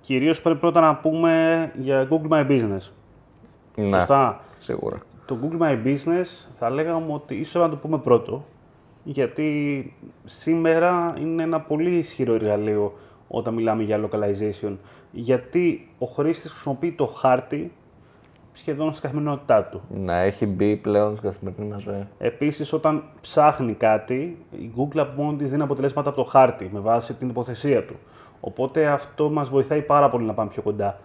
κυρίως 0.00 0.42
πρέπει 0.42 0.58
πρώτα 0.58 0.80
να 0.80 0.96
πούμε 0.96 1.72
για 1.78 2.08
Google 2.10 2.32
My 2.32 2.46
Business. 2.50 2.90
Ναι, 3.74 3.88
Σωστά. 3.88 4.40
σίγουρα. 4.58 4.98
Το 5.26 5.36
Google 5.42 5.62
My 5.62 5.84
Business 5.84 6.48
θα 6.58 6.70
λέγαμε 6.70 7.12
ότι 7.12 7.34
ίσως 7.34 7.62
να 7.62 7.68
το 7.68 7.76
πούμε 7.76 7.98
πρώτο, 7.98 8.44
γιατί 9.04 9.96
σήμερα 10.24 11.14
είναι 11.20 11.42
ένα 11.42 11.60
πολύ 11.60 11.90
ισχυρό 11.90 12.34
εργαλείο 12.34 12.98
όταν 13.28 13.54
μιλάμε 13.54 13.82
για 13.82 14.00
localization. 14.00 14.76
Γιατί 15.12 15.88
ο 15.98 16.06
χρήστης 16.06 16.50
χρησιμοποιεί 16.50 16.92
το 16.92 17.06
χάρτη 17.06 17.72
σχεδόν 18.52 18.90
στην 18.90 19.02
καθημερινότητά 19.02 19.64
του. 19.64 19.80
Ναι, 19.88 20.24
έχει 20.24 20.46
μπει 20.46 20.76
πλέον 20.76 21.16
στην 21.16 21.28
καθημερινή 21.28 21.68
μα 21.68 21.78
ζωή. 21.78 22.06
Επίσης, 22.18 22.72
όταν 22.72 23.02
ψάχνει 23.20 23.72
κάτι, 23.72 24.38
η 24.50 24.70
Google 24.76 24.98
από 24.98 25.22
μόνη 25.22 25.36
της 25.36 25.50
δίνει 25.50 25.62
αποτελέσματα 25.62 26.08
από 26.08 26.18
το 26.18 26.24
χάρτη 26.24 26.70
με 26.72 26.80
βάση 26.80 27.14
την 27.14 27.28
υποθεσία 27.28 27.84
του. 27.84 27.94
Οπότε 28.40 28.86
αυτό 28.86 29.30
μας 29.30 29.48
βοηθάει 29.48 29.82
πάρα 29.82 30.10
πολύ 30.10 30.24
να 30.24 30.34
πάμε 30.34 30.50
πιο 30.50 30.62
κοντά 30.62 30.98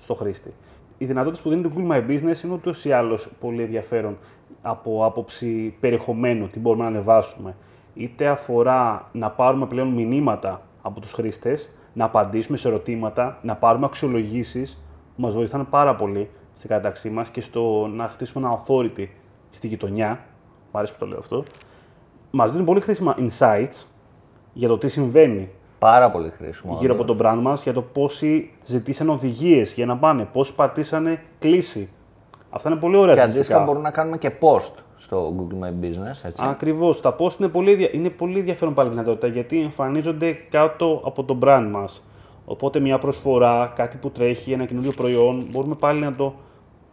στο 0.00 0.14
χρήστη. 0.14 0.54
Οι 0.98 1.04
δυνατότητες 1.04 1.42
που 1.42 1.50
δίνει 1.50 1.62
το 1.62 1.70
Google 1.76 1.92
My 1.92 2.06
Business 2.08 2.44
είναι 2.44 2.52
ούτως 2.52 2.84
ή 2.84 2.92
άλλως 2.92 3.28
πολύ 3.40 3.62
ενδιαφέρον 3.62 4.18
από 4.62 5.04
άποψη 5.04 5.74
περιεχομένου, 5.80 6.48
τι 6.48 6.58
μπορούμε 6.58 6.82
να 6.82 6.88
ανεβάσουμε. 6.88 7.54
Είτε 7.94 8.26
αφορά 8.26 9.08
να 9.12 9.30
πάρουμε 9.30 9.66
πλέον 9.66 9.88
μηνύματα 9.88 10.62
από 10.82 11.00
τους 11.00 11.12
χρήστες, 11.12 11.70
να 11.94 12.04
απαντήσουμε 12.04 12.56
σε 12.56 12.68
ερωτήματα, 12.68 13.38
να 13.42 13.54
πάρουμε 13.54 13.86
αξιολογήσεις 13.86 14.82
που 15.16 15.22
μας 15.22 15.34
βοηθάνε 15.34 15.64
πάρα 15.70 15.94
πολύ 15.94 16.30
στην 16.54 16.68
καταξύ 16.70 17.10
μας 17.10 17.28
και 17.28 17.40
στο 17.40 17.86
να 17.86 18.08
χτίσουμε 18.08 18.46
ένα 18.46 18.58
authority 18.58 19.06
στη 19.50 19.66
γειτονιά. 19.66 20.08
Μου 20.72 20.78
αρέσει 20.78 20.92
που 20.92 20.98
το 20.98 21.06
λέω 21.06 21.18
αυτό. 21.18 21.42
Μας 22.30 22.50
δίνουν 22.50 22.66
πολύ 22.66 22.80
χρήσιμα 22.80 23.16
insights 23.18 23.84
για 24.52 24.68
το 24.68 24.78
τι 24.78 24.88
συμβαίνει 24.88 25.48
Πάρα 25.78 26.10
πολύ 26.10 26.30
χρήσιμο. 26.36 26.76
γύρω 26.80 26.92
από 26.94 27.02
όντως. 27.02 27.16
το 27.16 27.24
brand 27.28 27.38
μας, 27.42 27.62
για 27.62 27.72
το 27.72 27.82
πόσοι 27.82 28.50
ζητήσαν 28.64 29.08
οδηγίες 29.08 29.72
για 29.74 29.86
να 29.86 29.96
πάνε, 29.96 30.28
πόσοι 30.32 30.54
πατήσανε 30.54 31.22
κλίση. 31.38 31.88
Αυτά 32.56 32.68
είναι 32.70 32.78
πολύ 32.78 32.96
ωραία 32.96 33.14
Και 33.14 33.20
αντίστοιχα 33.20 33.44
στατιστικά. 33.44 33.64
μπορούμε 33.64 33.84
να 33.84 33.90
κάνουμε 33.90 34.18
και 34.18 34.30
post 34.40 34.72
στο 34.96 35.34
Google 35.38 35.64
My 35.64 35.84
Business, 35.84 36.24
έτσι. 36.24 36.44
Ακριβώς. 36.44 37.00
Τα 37.00 37.16
post 37.18 37.38
είναι 37.38 37.48
πολύ, 37.48 37.74
δια- 37.74 37.88
είναι 37.92 38.10
πολύ 38.10 38.38
ενδιαφέρον 38.38 38.74
πάλι 38.74 38.88
δυνατότητα 38.88 39.26
γιατί 39.26 39.60
εμφανίζονται 39.60 40.32
κάτω 40.50 41.00
από 41.04 41.24
το 41.24 41.38
brand 41.42 41.68
μας. 41.70 42.02
Οπότε 42.44 42.80
μια 42.80 42.98
προσφορά, 42.98 43.72
κάτι 43.76 43.96
που 43.96 44.10
τρέχει, 44.10 44.52
ένα 44.52 44.64
καινούριο 44.64 44.92
προϊόν, 44.96 45.46
μπορούμε 45.50 45.74
πάλι 45.74 46.00
να 46.00 46.14
το 46.16 46.34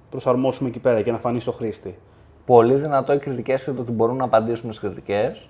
προσαρμόσουμε 0.10 0.70
εκεί 0.70 0.80
πέρα 0.80 1.02
και 1.02 1.12
να 1.12 1.18
φανεί 1.18 1.40
στο 1.40 1.52
χρήστη. 1.52 1.98
Πολύ 2.46 2.74
δυνατό 2.74 3.14
οι 3.14 3.18
κριτικές 3.20 3.64
και 3.64 3.72
το 3.72 3.82
ότι 3.82 3.92
μπορούν 3.92 4.16
να 4.16 4.24
απαντήσουμε 4.24 4.74
στις 4.74 4.90
κριτικές. 4.90 5.48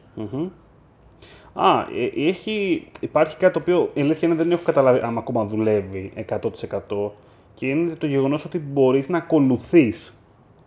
Α, 1.53 1.79
ε, 1.79 2.27
έχει, 2.27 2.87
υπάρχει 2.99 3.37
κάτι 3.37 3.53
το 3.53 3.59
οποίο 3.59 3.89
η 3.93 4.01
αλήθεια 4.01 4.27
είναι 4.27 4.37
δεν 4.37 4.51
έχω 4.51 4.61
καταλάβει 4.65 4.99
αν 4.99 5.17
ακόμα 5.17 5.45
δουλεύει 5.45 6.13
100% 6.15 7.11
και 7.53 7.67
είναι 7.67 7.95
το 7.95 8.05
γεγονός 8.05 8.45
ότι 8.45 8.59
μπορείς 8.59 9.09
να 9.09 9.17
ακολουθείς, 9.17 10.13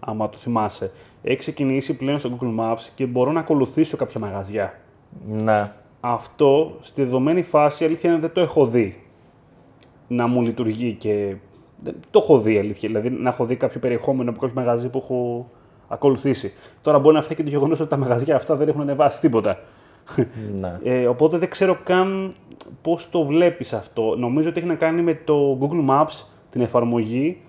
άμα 0.01 0.29
το 0.29 0.39
θυμάσαι. 0.39 0.91
Έχει 1.23 1.37
ξεκινήσει 1.37 1.95
πλέον 1.95 2.19
στο 2.19 2.39
Google 2.39 2.61
Maps 2.61 2.89
και 2.95 3.07
μπορώ 3.07 3.33
να 3.33 3.41
ακολουθήσω 3.41 3.97
κάποια 3.97 4.21
μαγαζιά. 4.21 4.81
Ναι. 5.27 5.73
Αυτό 6.01 6.77
στη 6.81 7.03
δεδομένη 7.03 7.43
φάση 7.43 7.83
η 7.83 7.87
αλήθεια 7.87 8.11
είναι 8.11 8.21
δεν 8.21 8.33
το 8.33 8.41
έχω 8.41 8.67
δει 8.67 9.03
να 10.09 10.27
μου 10.27 10.43
λειτουργεί 10.43 10.93
και 10.93 11.37
δεν 11.83 11.95
το 12.11 12.21
έχω 12.23 12.39
δει 12.39 12.59
αλήθεια. 12.59 12.89
Δηλαδή 12.89 13.11
να 13.11 13.31
έχω 13.31 13.45
δει 13.45 13.57
κάποιο 13.57 13.81
περιεχόμενο 13.81 14.31
από 14.31 14.39
κάποιο 14.41 14.55
μαγαζί 14.63 14.89
που 14.89 14.99
έχω 14.99 15.51
ακολουθήσει. 15.89 16.53
Τώρα 16.83 16.99
μπορεί 16.99 17.15
να 17.15 17.23
φταίει 17.23 17.37
και 17.37 17.43
το 17.43 17.49
γεγονός 17.49 17.81
ότι 17.81 17.91
τα 17.91 17.97
μαγαζιά 17.97 18.37
αυτά 18.37 18.57
δεν 18.57 18.69
έχουν 18.69 18.81
ανεβάσει 18.81 19.21
τίποτα. 19.21 19.59
ναι. 20.61 20.79
Ε, 20.93 21.07
οπότε 21.07 21.39
δεν 21.39 21.51
ξέρω 21.51 21.79
καν 21.85 22.33
πώς 22.83 23.11
το 23.11 23.25
βλέπεις 23.25 23.73
αυτό. 23.73 24.17
Νομίζω 24.19 24.49
ότι 24.49 24.59
έχει 24.59 24.69
να 24.69 24.75
κάνει 24.75 25.03
με 25.03 25.15
το 25.15 25.59
Google 25.61 25.91
Maps, 25.91 26.25
την 26.55 26.63
εφαρμογή, 26.63 27.41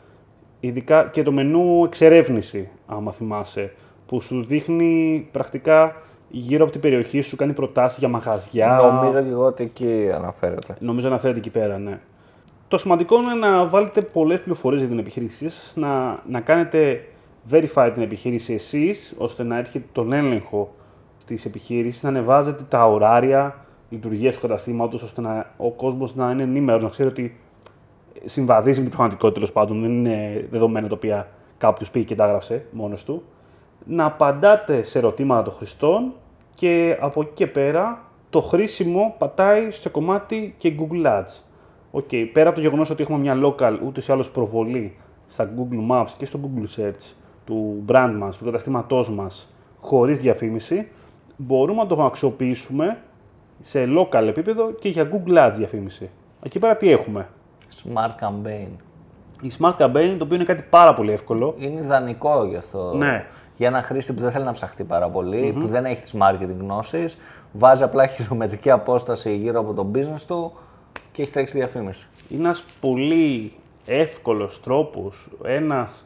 ειδικά 0.59 1.09
και 1.11 1.23
το 1.23 1.31
μενού 1.31 1.83
εξερεύνηση, 1.85 2.69
άμα 2.85 3.11
θυμάσαι, 3.11 3.73
που 4.05 4.21
σου 4.21 4.43
δείχνει 4.43 5.27
πρακτικά 5.31 5.95
γύρω 6.29 6.63
από 6.63 6.71
την 6.71 6.81
περιοχή 6.81 7.21
σου, 7.21 7.35
κάνει 7.35 7.53
προτάσεις 7.53 7.99
για 7.99 8.07
μαγαζιά. 8.07 8.79
Νομίζω 8.81 9.21
και 9.21 9.29
εγώ 9.29 9.45
ότι 9.45 9.63
εκεί 9.63 10.09
αναφέρεται. 10.15 10.75
Νομίζω 10.79 11.07
αναφέρεται 11.07 11.39
εκεί 11.39 11.49
πέρα, 11.49 11.77
ναι. 11.77 11.99
Το 12.67 12.77
σημαντικό 12.77 13.21
είναι 13.21 13.33
να 13.33 13.67
βάλετε 13.67 14.01
πολλές 14.01 14.39
πληροφορίες 14.39 14.81
για 14.81 14.89
την 14.89 14.99
επιχείρησή 14.99 15.49
σας, 15.49 15.73
να, 15.75 16.19
να 16.27 16.39
κάνετε 16.39 17.07
verify 17.51 17.91
την 17.93 18.03
επιχείρηση 18.03 18.53
εσείς, 18.53 19.13
ώστε 19.17 19.43
να 19.43 19.57
έρχεται 19.57 19.85
τον 19.91 20.13
έλεγχο 20.13 20.75
της 21.25 21.45
επιχείρησης, 21.45 22.03
να 22.03 22.09
ανεβάζετε 22.09 22.63
τα 22.69 22.85
ωράρια 22.85 23.65
λειτουργίας 23.89 24.35
του 24.35 24.41
καταστήματος, 24.41 25.01
ώστε 25.01 25.21
να, 25.21 25.53
ο 25.57 25.71
κόσμος 25.71 26.15
να 26.15 26.31
είναι 26.31 26.43
ενήμερος, 26.43 26.83
να 26.83 26.89
ξέρει 26.89 27.09
ότι 27.09 27.39
συμβαδίζει 28.25 28.77
με 28.77 28.83
την 28.85 28.95
πραγματικότητα 28.95 29.39
τέλος 29.39 29.51
πάντων, 29.51 29.81
δεν 29.81 29.91
είναι 29.91 30.47
δεδομένα 30.51 30.87
τα 30.87 30.95
οποία 30.95 31.27
κάποιος 31.57 31.91
πήγε 31.91 32.05
και 32.05 32.15
τα 32.15 32.25
έγραψε 32.25 32.65
μόνος 32.71 33.03
του. 33.03 33.23
Να 33.85 34.05
απαντάτε 34.05 34.83
σε 34.83 34.97
ερωτήματα 34.97 35.43
των 35.43 35.53
χρηστών 35.53 36.13
και 36.55 36.97
από 37.01 37.21
εκεί 37.21 37.31
και 37.33 37.47
πέρα 37.47 38.03
το 38.29 38.41
χρήσιμο 38.41 39.15
πατάει 39.17 39.71
στο 39.71 39.89
κομμάτι 39.89 40.55
και 40.57 40.75
Google 40.79 41.05
Ads. 41.05 41.41
OK, 41.91 42.09
πέρα 42.33 42.47
από 42.47 42.57
το 42.57 42.61
γεγονός 42.61 42.89
ότι 42.89 43.03
έχουμε 43.03 43.17
μια 43.17 43.37
local 43.43 43.77
ούτως 43.85 44.07
ή 44.07 44.11
άλλως 44.11 44.31
προβολή 44.31 44.97
στα 45.27 45.49
Google 45.57 45.91
Maps 45.91 46.09
και 46.17 46.25
στο 46.25 46.39
Google 46.43 46.79
Search 46.79 47.13
του 47.45 47.83
brand 47.87 48.15
μας, 48.17 48.37
του 48.37 48.45
καταστήματός 48.45 49.09
μας, 49.09 49.47
χωρίς 49.81 50.19
διαφήμιση, 50.19 50.87
μπορούμε 51.37 51.81
να 51.81 51.87
το 51.87 52.03
αξιοποιήσουμε 52.03 52.97
σε 53.59 53.87
local 53.97 54.27
επίπεδο 54.27 54.71
και 54.71 54.89
για 54.89 55.09
Google 55.11 55.37
Ads 55.37 55.53
διαφήμιση. 55.55 56.09
Εκεί 56.43 56.59
πέρα 56.59 56.77
τι 56.77 56.91
έχουμε; 56.91 57.27
Smart 57.93 58.23
campaign. 58.25 58.67
Η 59.41 59.51
Smart 59.59 59.75
Campaign, 59.77 60.15
το 60.17 60.23
οποίο 60.23 60.35
είναι 60.35 60.43
κάτι 60.43 60.63
πάρα 60.69 60.93
πολύ 60.93 61.11
εύκολο. 61.11 61.55
Είναι 61.57 61.81
ιδανικό 61.81 62.45
γι' 62.45 62.55
αυτό. 62.55 62.93
Ναι. 62.97 63.25
Για 63.57 63.67
ένα 63.67 63.81
χρήστη 63.81 64.13
που 64.13 64.21
δεν 64.21 64.31
θέλει 64.31 64.45
να 64.45 64.51
ψαχτεί 64.51 64.83
πάρα 64.83 65.09
πολύ, 65.09 65.55
που 65.59 65.67
δεν 65.67 65.85
έχει 65.85 66.01
τις 66.01 66.15
marketing 66.19 66.55
γνώσεις, 66.59 67.17
βάζει 67.51 67.83
απλά 67.83 68.07
χιλιομετρική 68.15 68.71
απόσταση 68.71 69.35
γύρω 69.35 69.59
από 69.59 69.73
το 69.73 69.91
business 69.95 70.21
του 70.27 70.51
και 71.11 71.21
έχει 71.21 71.31
τρέξει 71.31 71.53
τη 71.53 71.59
διαφήμιση. 71.59 72.07
Είναι 72.29 72.43
ένας 72.43 72.63
πολύ 72.81 73.51
εύκολος 73.85 74.61
τρόπος, 74.61 75.29
ένας 75.43 76.05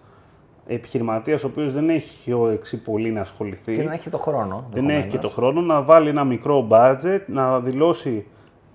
επιχειρηματίας 0.67 1.43
ο 1.43 1.47
οποίος 1.47 1.73
δεν 1.73 1.89
έχει 1.89 2.33
όρεξη 2.33 2.77
πολύ 2.77 3.11
να 3.11 3.21
ασχοληθεί, 3.21 3.75
Και 3.75 3.83
δεν 3.83 3.91
έχει 3.91 4.09
το 4.09 4.17
χρόνο. 4.17 4.65
δεν 4.71 4.89
έχει 4.89 5.07
και 5.07 5.15
ενδεχομένως. 5.15 5.33
το 5.33 5.41
χρόνο 5.41 5.61
να 5.61 5.81
βάλει 5.81 6.09
ένα 6.09 6.23
μικρό 6.23 6.67
budget, 6.71 7.19
να 7.25 7.59
δηλώσει, 7.59 8.25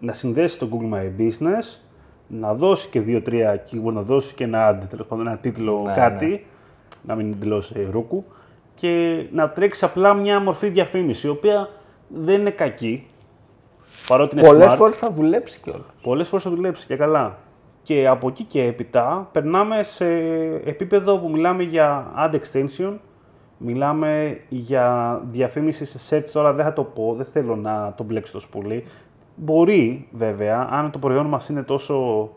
να 0.00 0.12
συνδέσει 0.12 0.58
το 0.58 0.68
Google 0.72 0.94
My 0.94 1.20
Business, 1.20 1.78
να 2.26 2.54
δώσει 2.54 2.88
και 2.88 3.00
δύο-τρία 3.00 3.64
keyword, 3.70 3.92
να 3.92 4.02
δώσει 4.02 4.34
και 4.34 4.44
ένα 4.44 4.70
ad, 4.70 4.84
τέλος 4.90 5.06
πάντων 5.06 5.26
ένα 5.26 5.36
τίτλο 5.36 5.82
Ναι, 5.86 5.92
κάτι, 5.92 6.46
να 7.02 7.14
μην 7.14 7.34
δηλώσει 7.38 7.88
ρούκου, 7.90 8.24
και 8.74 9.24
να 9.32 9.50
τρέξει 9.50 9.84
απλά 9.84 10.14
μια 10.14 10.40
μορφή 10.40 10.68
διαφήμιση, 10.68 11.26
η 11.26 11.30
οποία 11.30 11.68
δεν 12.08 12.40
είναι 12.40 12.50
κακή, 12.50 13.06
παρότι 14.06 14.38
είναι 14.38 14.46
Πολλές 14.46 14.72
smart. 14.72 14.76
φορές 14.76 14.96
θα 14.96 15.10
δουλέψει 15.10 15.60
κιόλας. 15.60 15.86
Πολλές 16.02 16.28
φορές 16.28 16.44
θα 16.44 16.50
δουλέψει 16.50 16.86
και 16.86 16.96
καλά. 16.96 17.36
Και 17.82 18.06
από 18.08 18.28
εκεί 18.28 18.44
και 18.44 18.62
έπειτα 18.62 19.28
περνάμε 19.32 19.82
σε 19.82 20.06
επίπεδο 20.64 21.18
που 21.18 21.30
μιλάμε 21.30 21.62
για 21.62 22.12
ad 22.16 22.34
extension, 22.34 22.92
μιλάμε 23.58 24.40
για 24.48 25.20
διαφήμιση 25.30 25.84
σε 25.86 25.98
search, 26.10 26.30
τώρα 26.32 26.52
δεν 26.52 26.64
θα 26.64 26.72
το 26.72 26.82
πω, 26.84 27.14
δεν 27.16 27.26
θέλω 27.26 27.56
να 27.56 27.92
το 27.96 28.04
μπλέξω 28.04 28.32
τόσο 28.32 28.48
πολύ. 28.50 28.84
Μπορεί 29.36 30.08
βέβαια, 30.12 30.68
αν 30.70 30.90
το 30.90 30.98
προϊόν 30.98 31.26
μας 31.26 31.48
είναι 31.48 31.62
τόσο, 31.62 32.28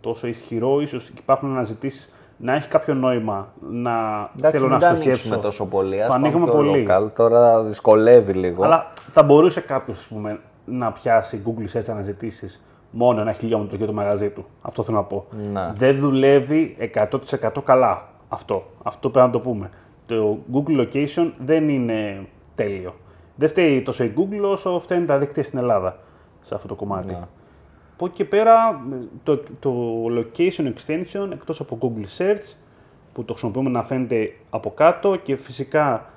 τόσο 0.00 0.26
ισχυρό, 0.26 0.80
ίσως 0.80 1.08
υπάρχουν 1.08 1.50
αναζητήσεις, 1.50 2.08
να 2.36 2.54
έχει 2.54 2.68
κάποιο 2.68 2.94
νόημα 2.94 3.52
να 3.70 3.90
Εντάξει, 4.38 4.56
θέλω 4.56 4.68
μην 4.68 4.72
να 4.74 4.78
το 4.78 4.86
ανοίξουμε 4.86 5.14
στοχεύσω. 5.14 5.38
τόσο 5.42 5.66
πολύ. 5.66 6.02
Ας 6.02 6.08
Το 6.08 6.14
ανοίγουμε 6.14 6.46
πάμε 6.46 6.60
πιο 6.62 6.70
πολύ. 6.70 6.86
local. 6.88 7.10
Τώρα 7.14 7.62
δυσκολεύει 7.62 8.32
λίγο. 8.32 8.64
Αλλά 8.64 8.86
θα 9.10 9.22
μπορούσε 9.22 9.60
κάποιος 9.60 10.10
να 10.64 10.92
πιάσει 10.92 11.42
Google 11.46 11.76
Search 11.78 11.84
αναζητήσεις 11.90 12.64
μόνο 12.90 13.20
ένα 13.20 13.32
χιλιόμετρο 13.32 13.76
για 13.76 13.86
το 13.86 13.92
μαγαζί 13.92 14.28
του. 14.28 14.44
Αυτό 14.62 14.82
θέλω 14.82 14.96
να 14.96 15.02
πω. 15.02 15.24
Ναι. 15.52 15.72
Δεν 15.76 15.98
δουλεύει 15.98 16.76
100% 16.94 17.62
καλά 17.64 18.08
αυτό. 18.28 18.62
Αυτό 18.82 19.10
πρέπει 19.10 19.26
να 19.26 19.32
το 19.32 19.40
πούμε. 19.40 19.70
Το 20.06 20.38
Google 20.52 20.80
Location 20.80 21.30
δεν 21.44 21.68
είναι 21.68 22.26
τέλειο. 22.54 22.94
Δεν 23.36 23.48
φταίει 23.48 23.82
τόσο 23.82 24.04
η 24.04 24.14
Google 24.16 24.42
όσο 24.42 24.78
φταίνουν 24.80 25.06
τα 25.06 25.18
δίκτυα 25.18 25.42
στην 25.42 25.58
Ελλάδα 25.58 25.98
σε 26.40 26.54
αυτό 26.54 26.68
το 26.68 26.74
κομμάτι. 26.74 27.12
Ναι. 27.12 27.20
Από 27.94 28.06
εκεί 28.06 28.14
και 28.14 28.24
πέρα, 28.24 28.84
το, 29.22 29.36
το 29.60 30.04
location 30.08 30.72
extension, 30.72 31.28
εκτός 31.32 31.60
από 31.60 31.78
Google 31.80 32.18
Search, 32.18 32.54
που 33.12 33.24
το 33.24 33.32
χρησιμοποιούμε 33.32 33.70
να 33.70 33.82
φαίνεται 33.82 34.36
από 34.50 34.70
κάτω 34.70 35.16
και 35.16 35.36
φυσικά 35.36 36.10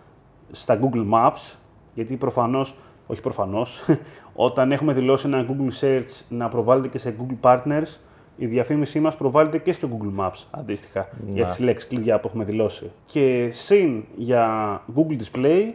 στα 0.51 0.79
Google 0.81 1.05
Maps, 1.13 1.55
γιατί 1.93 2.15
προφανώς, 2.15 2.75
όχι 3.07 3.21
προφανώς, 3.21 3.83
όταν 4.47 4.71
έχουμε 4.71 4.93
δηλώσει 4.93 5.27
ένα 5.27 5.45
Google 5.49 5.83
Search 5.83 6.25
να 6.29 6.47
προβάλλεται 6.47 6.87
και 6.87 6.97
σε 6.97 7.15
Google 7.19 7.37
Partners, 7.41 7.97
η 8.37 8.45
διαφήμιση 8.45 8.99
μας 8.99 9.15
προβάλλεται 9.17 9.57
και 9.57 9.73
στο 9.73 9.89
Google 9.91 10.23
Maps, 10.23 10.43
αντίστοιχα, 10.51 11.09
για 11.25 11.45
τις 11.45 11.59
λέξεις 11.59 11.89
κλειδιά 11.89 12.19
που 12.19 12.27
έχουμε 12.27 12.43
δηλώσει. 12.43 12.91
Και 13.05 13.49
συν 13.51 14.03
για 14.15 14.81
Google 14.95 15.17
Display, 15.21 15.71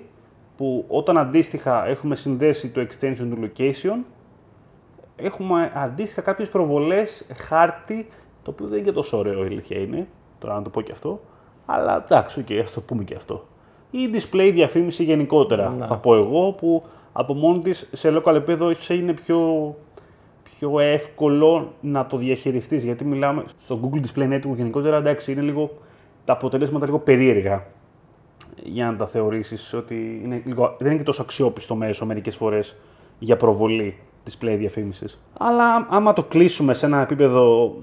που 0.57 0.85
όταν 0.89 1.19
αντίστοιχα 1.19 1.87
έχουμε 1.87 2.15
συνδέσει 2.15 2.69
το 2.71 2.81
extension 2.81 3.27
του 3.31 3.39
location, 3.43 4.05
έχουμε 5.17 5.73
αντίστοιχα 5.75 6.21
κάποιες 6.21 6.49
προβολές 6.49 7.27
χάρτη, 7.35 8.09
το 8.43 8.51
οποίο 8.51 8.67
δεν 8.67 8.77
είναι 8.77 8.87
και 8.87 8.93
τόσο 8.93 9.19
ωραίο 9.19 9.43
η 9.43 9.47
αλήθεια 9.47 9.79
είναι, 9.79 10.09
τώρα 10.39 10.55
να 10.55 10.63
το 10.63 10.71
πω 10.71 10.81
και 10.81 10.93
αυτό, 10.93 11.21
αλλά 11.67 12.05
εντάξει, 12.05 12.41
οκ, 12.41 12.61
ας 12.63 12.73
το 12.73 12.81
πούμε 12.81 13.05
και 13.05 13.15
αυτό. 13.15 13.47
Ή 13.91 13.99
display 14.13 14.51
διαφήμιση 14.53 15.05
γενικότερα, 15.05 15.71
θα 15.71 15.97
πω 15.97 16.15
εγώ, 16.15 16.53
που 16.53 16.83
από 17.13 17.35
μόνη 17.35 17.59
της 17.59 17.89
σε 17.93 18.17
local 18.17 18.35
επίπεδο 18.35 18.71
ίσως 18.71 18.89
είναι 18.89 19.13
πιο, 19.13 19.75
πιο 20.43 20.81
εύκολο 20.81 21.73
να 21.81 22.07
το 22.07 22.17
διαχειριστείς, 22.17 22.85
γιατί 22.85 23.05
μιλάμε 23.05 23.45
στο 23.63 23.81
Google 23.83 24.01
Display 24.01 24.35
Network 24.35 24.57
γενικότερα, 24.57 24.97
εντάξει, 24.97 25.33
είναι 25.33 25.41
λίγο, 25.41 25.71
τα 26.25 26.33
αποτελέσματα 26.33 26.87
λίγο 26.87 26.99
περίεργα 26.99 27.67
για 28.63 28.91
να 28.91 28.97
τα 28.97 29.07
θεωρήσεις 29.07 29.73
ότι 29.73 30.21
είναι 30.25 30.43
λίγο, 30.45 30.75
δεν 30.79 30.89
είναι 30.89 30.99
και 30.99 31.05
τόσο 31.05 31.23
αξιόπιστο 31.23 31.75
μέσο 31.75 32.07
μερικές 32.07 32.37
φορές 32.37 32.77
για 33.19 33.37
προβολή 33.37 33.99
display 34.31 34.55
διαφήμισης. 34.59 35.21
Αλλά 35.39 35.87
άμα 35.91 36.13
το 36.13 36.23
κλείσουμε 36.23 36.75
σε 36.75 36.87
ένα 36.87 37.01
επίπεδο 37.01 37.75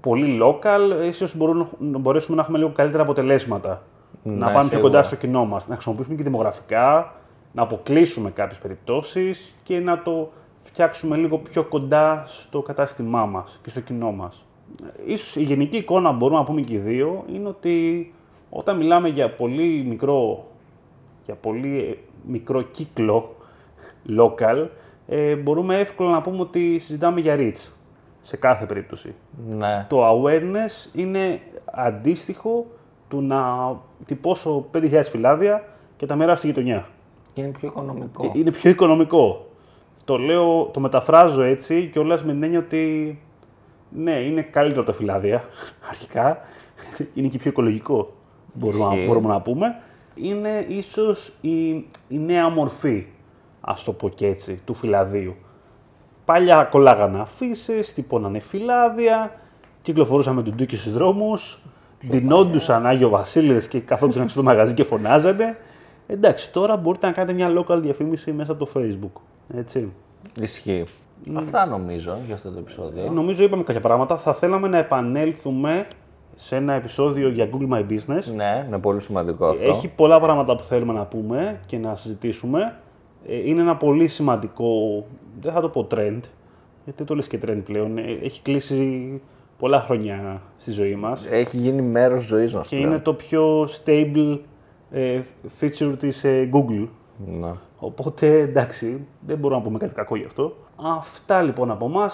πολύ 0.00 0.40
local, 0.42 1.06
ίσως 1.08 1.36
μπορούν, 1.36 1.68
να 1.78 1.98
μπορέσουμε 1.98 2.36
να 2.36 2.42
έχουμε 2.42 2.58
λίγο 2.58 2.70
καλύτερα 2.70 3.02
αποτελέσματα. 3.02 3.82
να 4.22 4.32
Ναι, 4.32 4.38
πάμε 4.40 4.52
πιο 4.52 4.62
σίγουρα. 4.62 4.80
κοντά 4.82 5.02
στο 5.02 5.16
κοινό 5.16 5.44
μας. 5.44 5.68
Να 5.68 5.74
χρησιμοποιήσουμε 5.74 6.16
και 6.16 6.22
δημογραφικά, 6.22 7.14
να 7.52 7.62
αποκλείσουμε 7.62 8.30
κάποιες 8.30 8.58
περιπτώσεις 8.58 9.54
και 9.62 9.78
να 9.78 10.02
το 10.02 10.30
φτιάξουμε 10.62 11.16
λίγο 11.16 11.38
πιο 11.38 11.64
κοντά 11.64 12.24
στο 12.26 12.62
κατάστημά 12.62 13.26
μας 13.26 13.60
και 13.62 13.70
στο 13.70 13.80
κοινό 13.80 14.12
μας. 14.12 14.44
ίσως 15.06 15.36
η 15.36 15.42
γενική 15.42 15.76
εικόνα 15.76 16.12
μπορούμε 16.12 16.38
να 16.38 16.44
πούμε 16.44 16.60
και 16.60 16.74
οι 16.74 16.78
δύο 16.78 17.24
είναι 17.32 17.48
ότι 17.48 18.12
όταν 18.50 18.76
μιλάμε 18.76 19.08
για 19.08 19.30
πολύ 19.30 19.84
μικρό, 19.88 20.46
για 21.24 21.34
πολύ 21.34 21.78
ε, 21.78 21.96
μικρό 22.26 22.62
κύκλο 22.62 23.36
local, 24.18 24.66
ε, 25.06 25.34
μπορούμε 25.34 25.78
εύκολα 25.78 26.10
να 26.10 26.22
πούμε 26.22 26.40
ότι 26.40 26.78
συζητάμε 26.78 27.20
για 27.20 27.36
reach 27.38 27.70
σε 28.22 28.36
κάθε 28.36 28.66
περίπτωση. 28.66 29.14
Ναι. 29.48 29.86
Το 29.88 30.08
awareness 30.08 30.90
είναι 30.94 31.40
αντίστοιχο 31.64 32.66
του 33.08 33.20
να 33.20 33.70
τυπώσω 34.06 34.66
5.000 34.72 35.02
φυλάδια 35.04 35.64
και 35.96 36.06
τα 36.06 36.16
μοιράσω 36.16 36.38
στη 36.38 36.46
γειτονιά. 36.46 36.88
Και 37.32 37.40
είναι 37.40 37.50
πιο 37.50 37.68
οικονομικό. 37.68 38.24
Ε, 38.24 38.38
Είναι 38.38 38.50
πιο 38.50 38.70
οικονομικό. 38.70 39.46
Το 40.04 40.16
λέω, 40.16 40.64
το 40.72 40.80
μεταφράζω 40.80 41.42
έτσι 41.42 41.88
και 41.92 41.98
όλας 41.98 42.24
με 42.24 42.32
την 42.32 42.42
έννοια 42.42 42.58
ότι 42.58 43.18
ναι, 43.90 44.12
είναι 44.12 44.42
καλύτερο 44.42 44.84
τα 44.84 44.92
φυλάδια 44.92 45.44
αρχικά. 45.88 46.40
Είναι 47.14 47.28
και 47.28 47.38
πιο 47.38 47.50
οικολογικό, 47.50 48.12
μπορούμε, 48.58 48.84
να- 48.84 48.92
Ισχύει. 48.94 49.06
μπορούμε 49.06 49.28
να 49.28 49.40
πούμε. 49.40 49.76
Είναι 50.14 50.64
ίσως 50.68 51.32
η, 51.40 51.68
η 52.08 52.18
νέα 52.18 52.48
μορφή, 52.48 53.06
ας 53.60 53.84
το 53.84 53.92
πω 53.92 54.08
και 54.08 54.26
έτσι, 54.26 54.60
του 54.64 54.74
φυλαδίου. 54.74 55.34
Παλιά 56.24 56.64
κολλάγανε 56.64 57.20
αφήσεις, 57.20 57.94
τυπώνανε 57.94 58.38
φυλάδια, 58.38 59.32
κυκλοφορούσαμε 59.82 60.42
του 60.42 60.52
ντούκι 60.52 60.76
στους 60.76 60.92
δρόμους, 60.92 61.62
ντυνόντουσαν 62.08 62.86
Άγιο 62.86 63.08
Βασίλειδες 63.08 63.68
και 63.68 63.80
καθόντουσαν 63.80 64.22
έξω 64.22 64.34
στο 64.34 64.42
μαγαζί 64.44 64.74
και 64.74 64.84
φωνάζανε. 64.84 65.58
Εντάξει, 66.06 66.52
τώρα 66.52 66.76
μπορείτε 66.76 67.06
να 67.06 67.12
κάνετε 67.12 67.32
μια 67.32 67.48
local 67.64 67.78
διαφήμιση 67.82 68.32
μέσα 68.32 68.52
από 68.52 68.64
το 68.64 68.70
facebook. 68.76 69.20
Έτσι. 69.54 69.92
Ισχύει. 70.40 70.84
Αυτά 71.36 71.66
νομίζω 71.66 72.18
για 72.26 72.34
αυτό 72.34 72.50
το 72.50 72.58
επεισόδιο. 72.58 73.04
Ε, 73.04 73.08
νομίζω 73.08 73.42
είπαμε 73.42 73.62
κάποια 73.62 73.80
πράγματα. 73.80 74.16
Θα 74.16 74.34
θέλαμε 74.34 74.68
να 74.68 74.78
επανέλθουμε 74.78 75.86
σε 76.40 76.56
ένα 76.56 76.72
επεισόδιο 76.72 77.28
για 77.28 77.48
Google 77.52 77.74
My 77.74 77.80
Business. 77.90 78.34
Ναι, 78.34 78.64
είναι 78.66 78.78
πολύ 78.78 79.00
σημαντικό 79.00 79.46
αυτό. 79.46 79.68
Έχει 79.68 79.88
πολλά 79.88 80.20
πράγματα 80.20 80.54
που 80.56 80.62
θέλουμε 80.62 80.92
να 80.92 81.04
πούμε 81.06 81.60
και 81.66 81.78
να 81.78 81.96
συζητήσουμε. 81.96 82.76
Ε, 83.26 83.48
Είναι 83.48 83.60
ένα 83.60 83.76
πολύ 83.76 84.08
σημαντικό, 84.08 85.04
δεν 85.40 85.52
θα 85.52 85.60
το 85.60 85.68
πω 85.68 85.86
trend, 85.90 86.20
γιατί 86.84 86.96
δεν 86.96 87.06
το 87.06 87.14
λες 87.14 87.26
και 87.28 87.38
trend 87.46 87.60
πλέον. 87.64 87.98
Ε, 87.98 88.02
Έχει 88.22 88.42
κλείσει 88.42 89.20
πολλά 89.58 89.80
χρόνια 89.80 90.42
στη 90.56 90.70
ζωή 90.72 90.94
μας 90.94 91.26
Έχει 91.30 91.56
γίνει 91.56 91.82
μέρος 91.82 92.22
ζωής 92.26 92.54
μας 92.54 92.68
και 92.68 92.76
πλέον. 92.76 92.90
είναι 92.90 93.00
το 93.00 93.14
πιο 93.14 93.64
stable 93.64 94.38
ε, 94.90 95.20
feature 95.60 95.94
της 95.98 96.24
ε, 96.24 96.50
Google. 96.52 96.88
Ναι. 97.38 97.52
Οπότε 97.78 98.40
εντάξει, 98.40 99.06
δεν 99.26 99.38
μπορούμε 99.38 99.60
να 99.60 99.66
πούμε 99.66 99.78
κάτι 99.78 99.94
κακό 99.94 100.16
γι' 100.16 100.24
αυτό. 100.24 100.56
Αυτά 100.98 101.42
λοιπόν 101.42 101.70
από 101.70 101.84
εμά. 101.86 102.10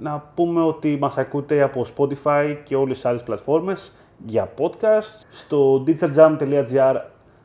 Να 0.00 0.24
πούμε 0.34 0.62
ότι 0.62 0.96
μας 1.00 1.18
ακούτε 1.18 1.62
από 1.62 1.84
Spotify 1.96 2.56
και 2.64 2.76
όλες 2.76 2.96
τις 2.96 3.04
άλλες 3.04 3.22
πλατφόρμες 3.22 3.92
για 4.26 4.52
podcast. 4.58 5.24
Στο 5.30 5.84
digitaljam.gr 5.86 6.96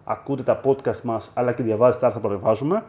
ακούτε 0.03 0.43
τα 0.43 0.59
podcast 0.63 1.01
μας, 1.01 1.31
αλλά 1.33 1.51
και 1.51 1.63
διαβάζετε 1.63 2.05
άρθρα 2.05 2.21
που 2.21 2.27
ανεβάζουμε 2.27 2.83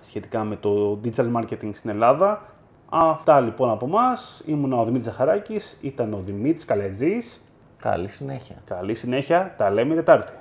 σχετικά 0.00 0.44
με 0.44 0.56
το 0.56 1.00
digital 1.04 1.32
marketing 1.36 1.70
στην 1.72 1.90
Ελλάδα. 1.90 2.42
Αυτά 2.88 3.40
λοιπόν 3.40 3.70
από 3.70 3.86
εμά. 3.86 4.18
Ήμουν 4.46 4.72
ο 4.72 4.84
Δημήτρης 4.84 5.04
Ζαχαράκης, 5.04 5.78
ήταν 5.80 6.12
ο 6.12 6.22
Δημήτρης 6.24 6.64
Καλετζής. 6.64 7.42
Καλή 7.80 8.08
συνέχεια. 8.08 8.56
Καλή 8.64 8.94
συνέχεια, 8.94 9.54
τα 9.56 9.70
λέμε 9.70 9.94
Τετάρτη. 9.94 10.32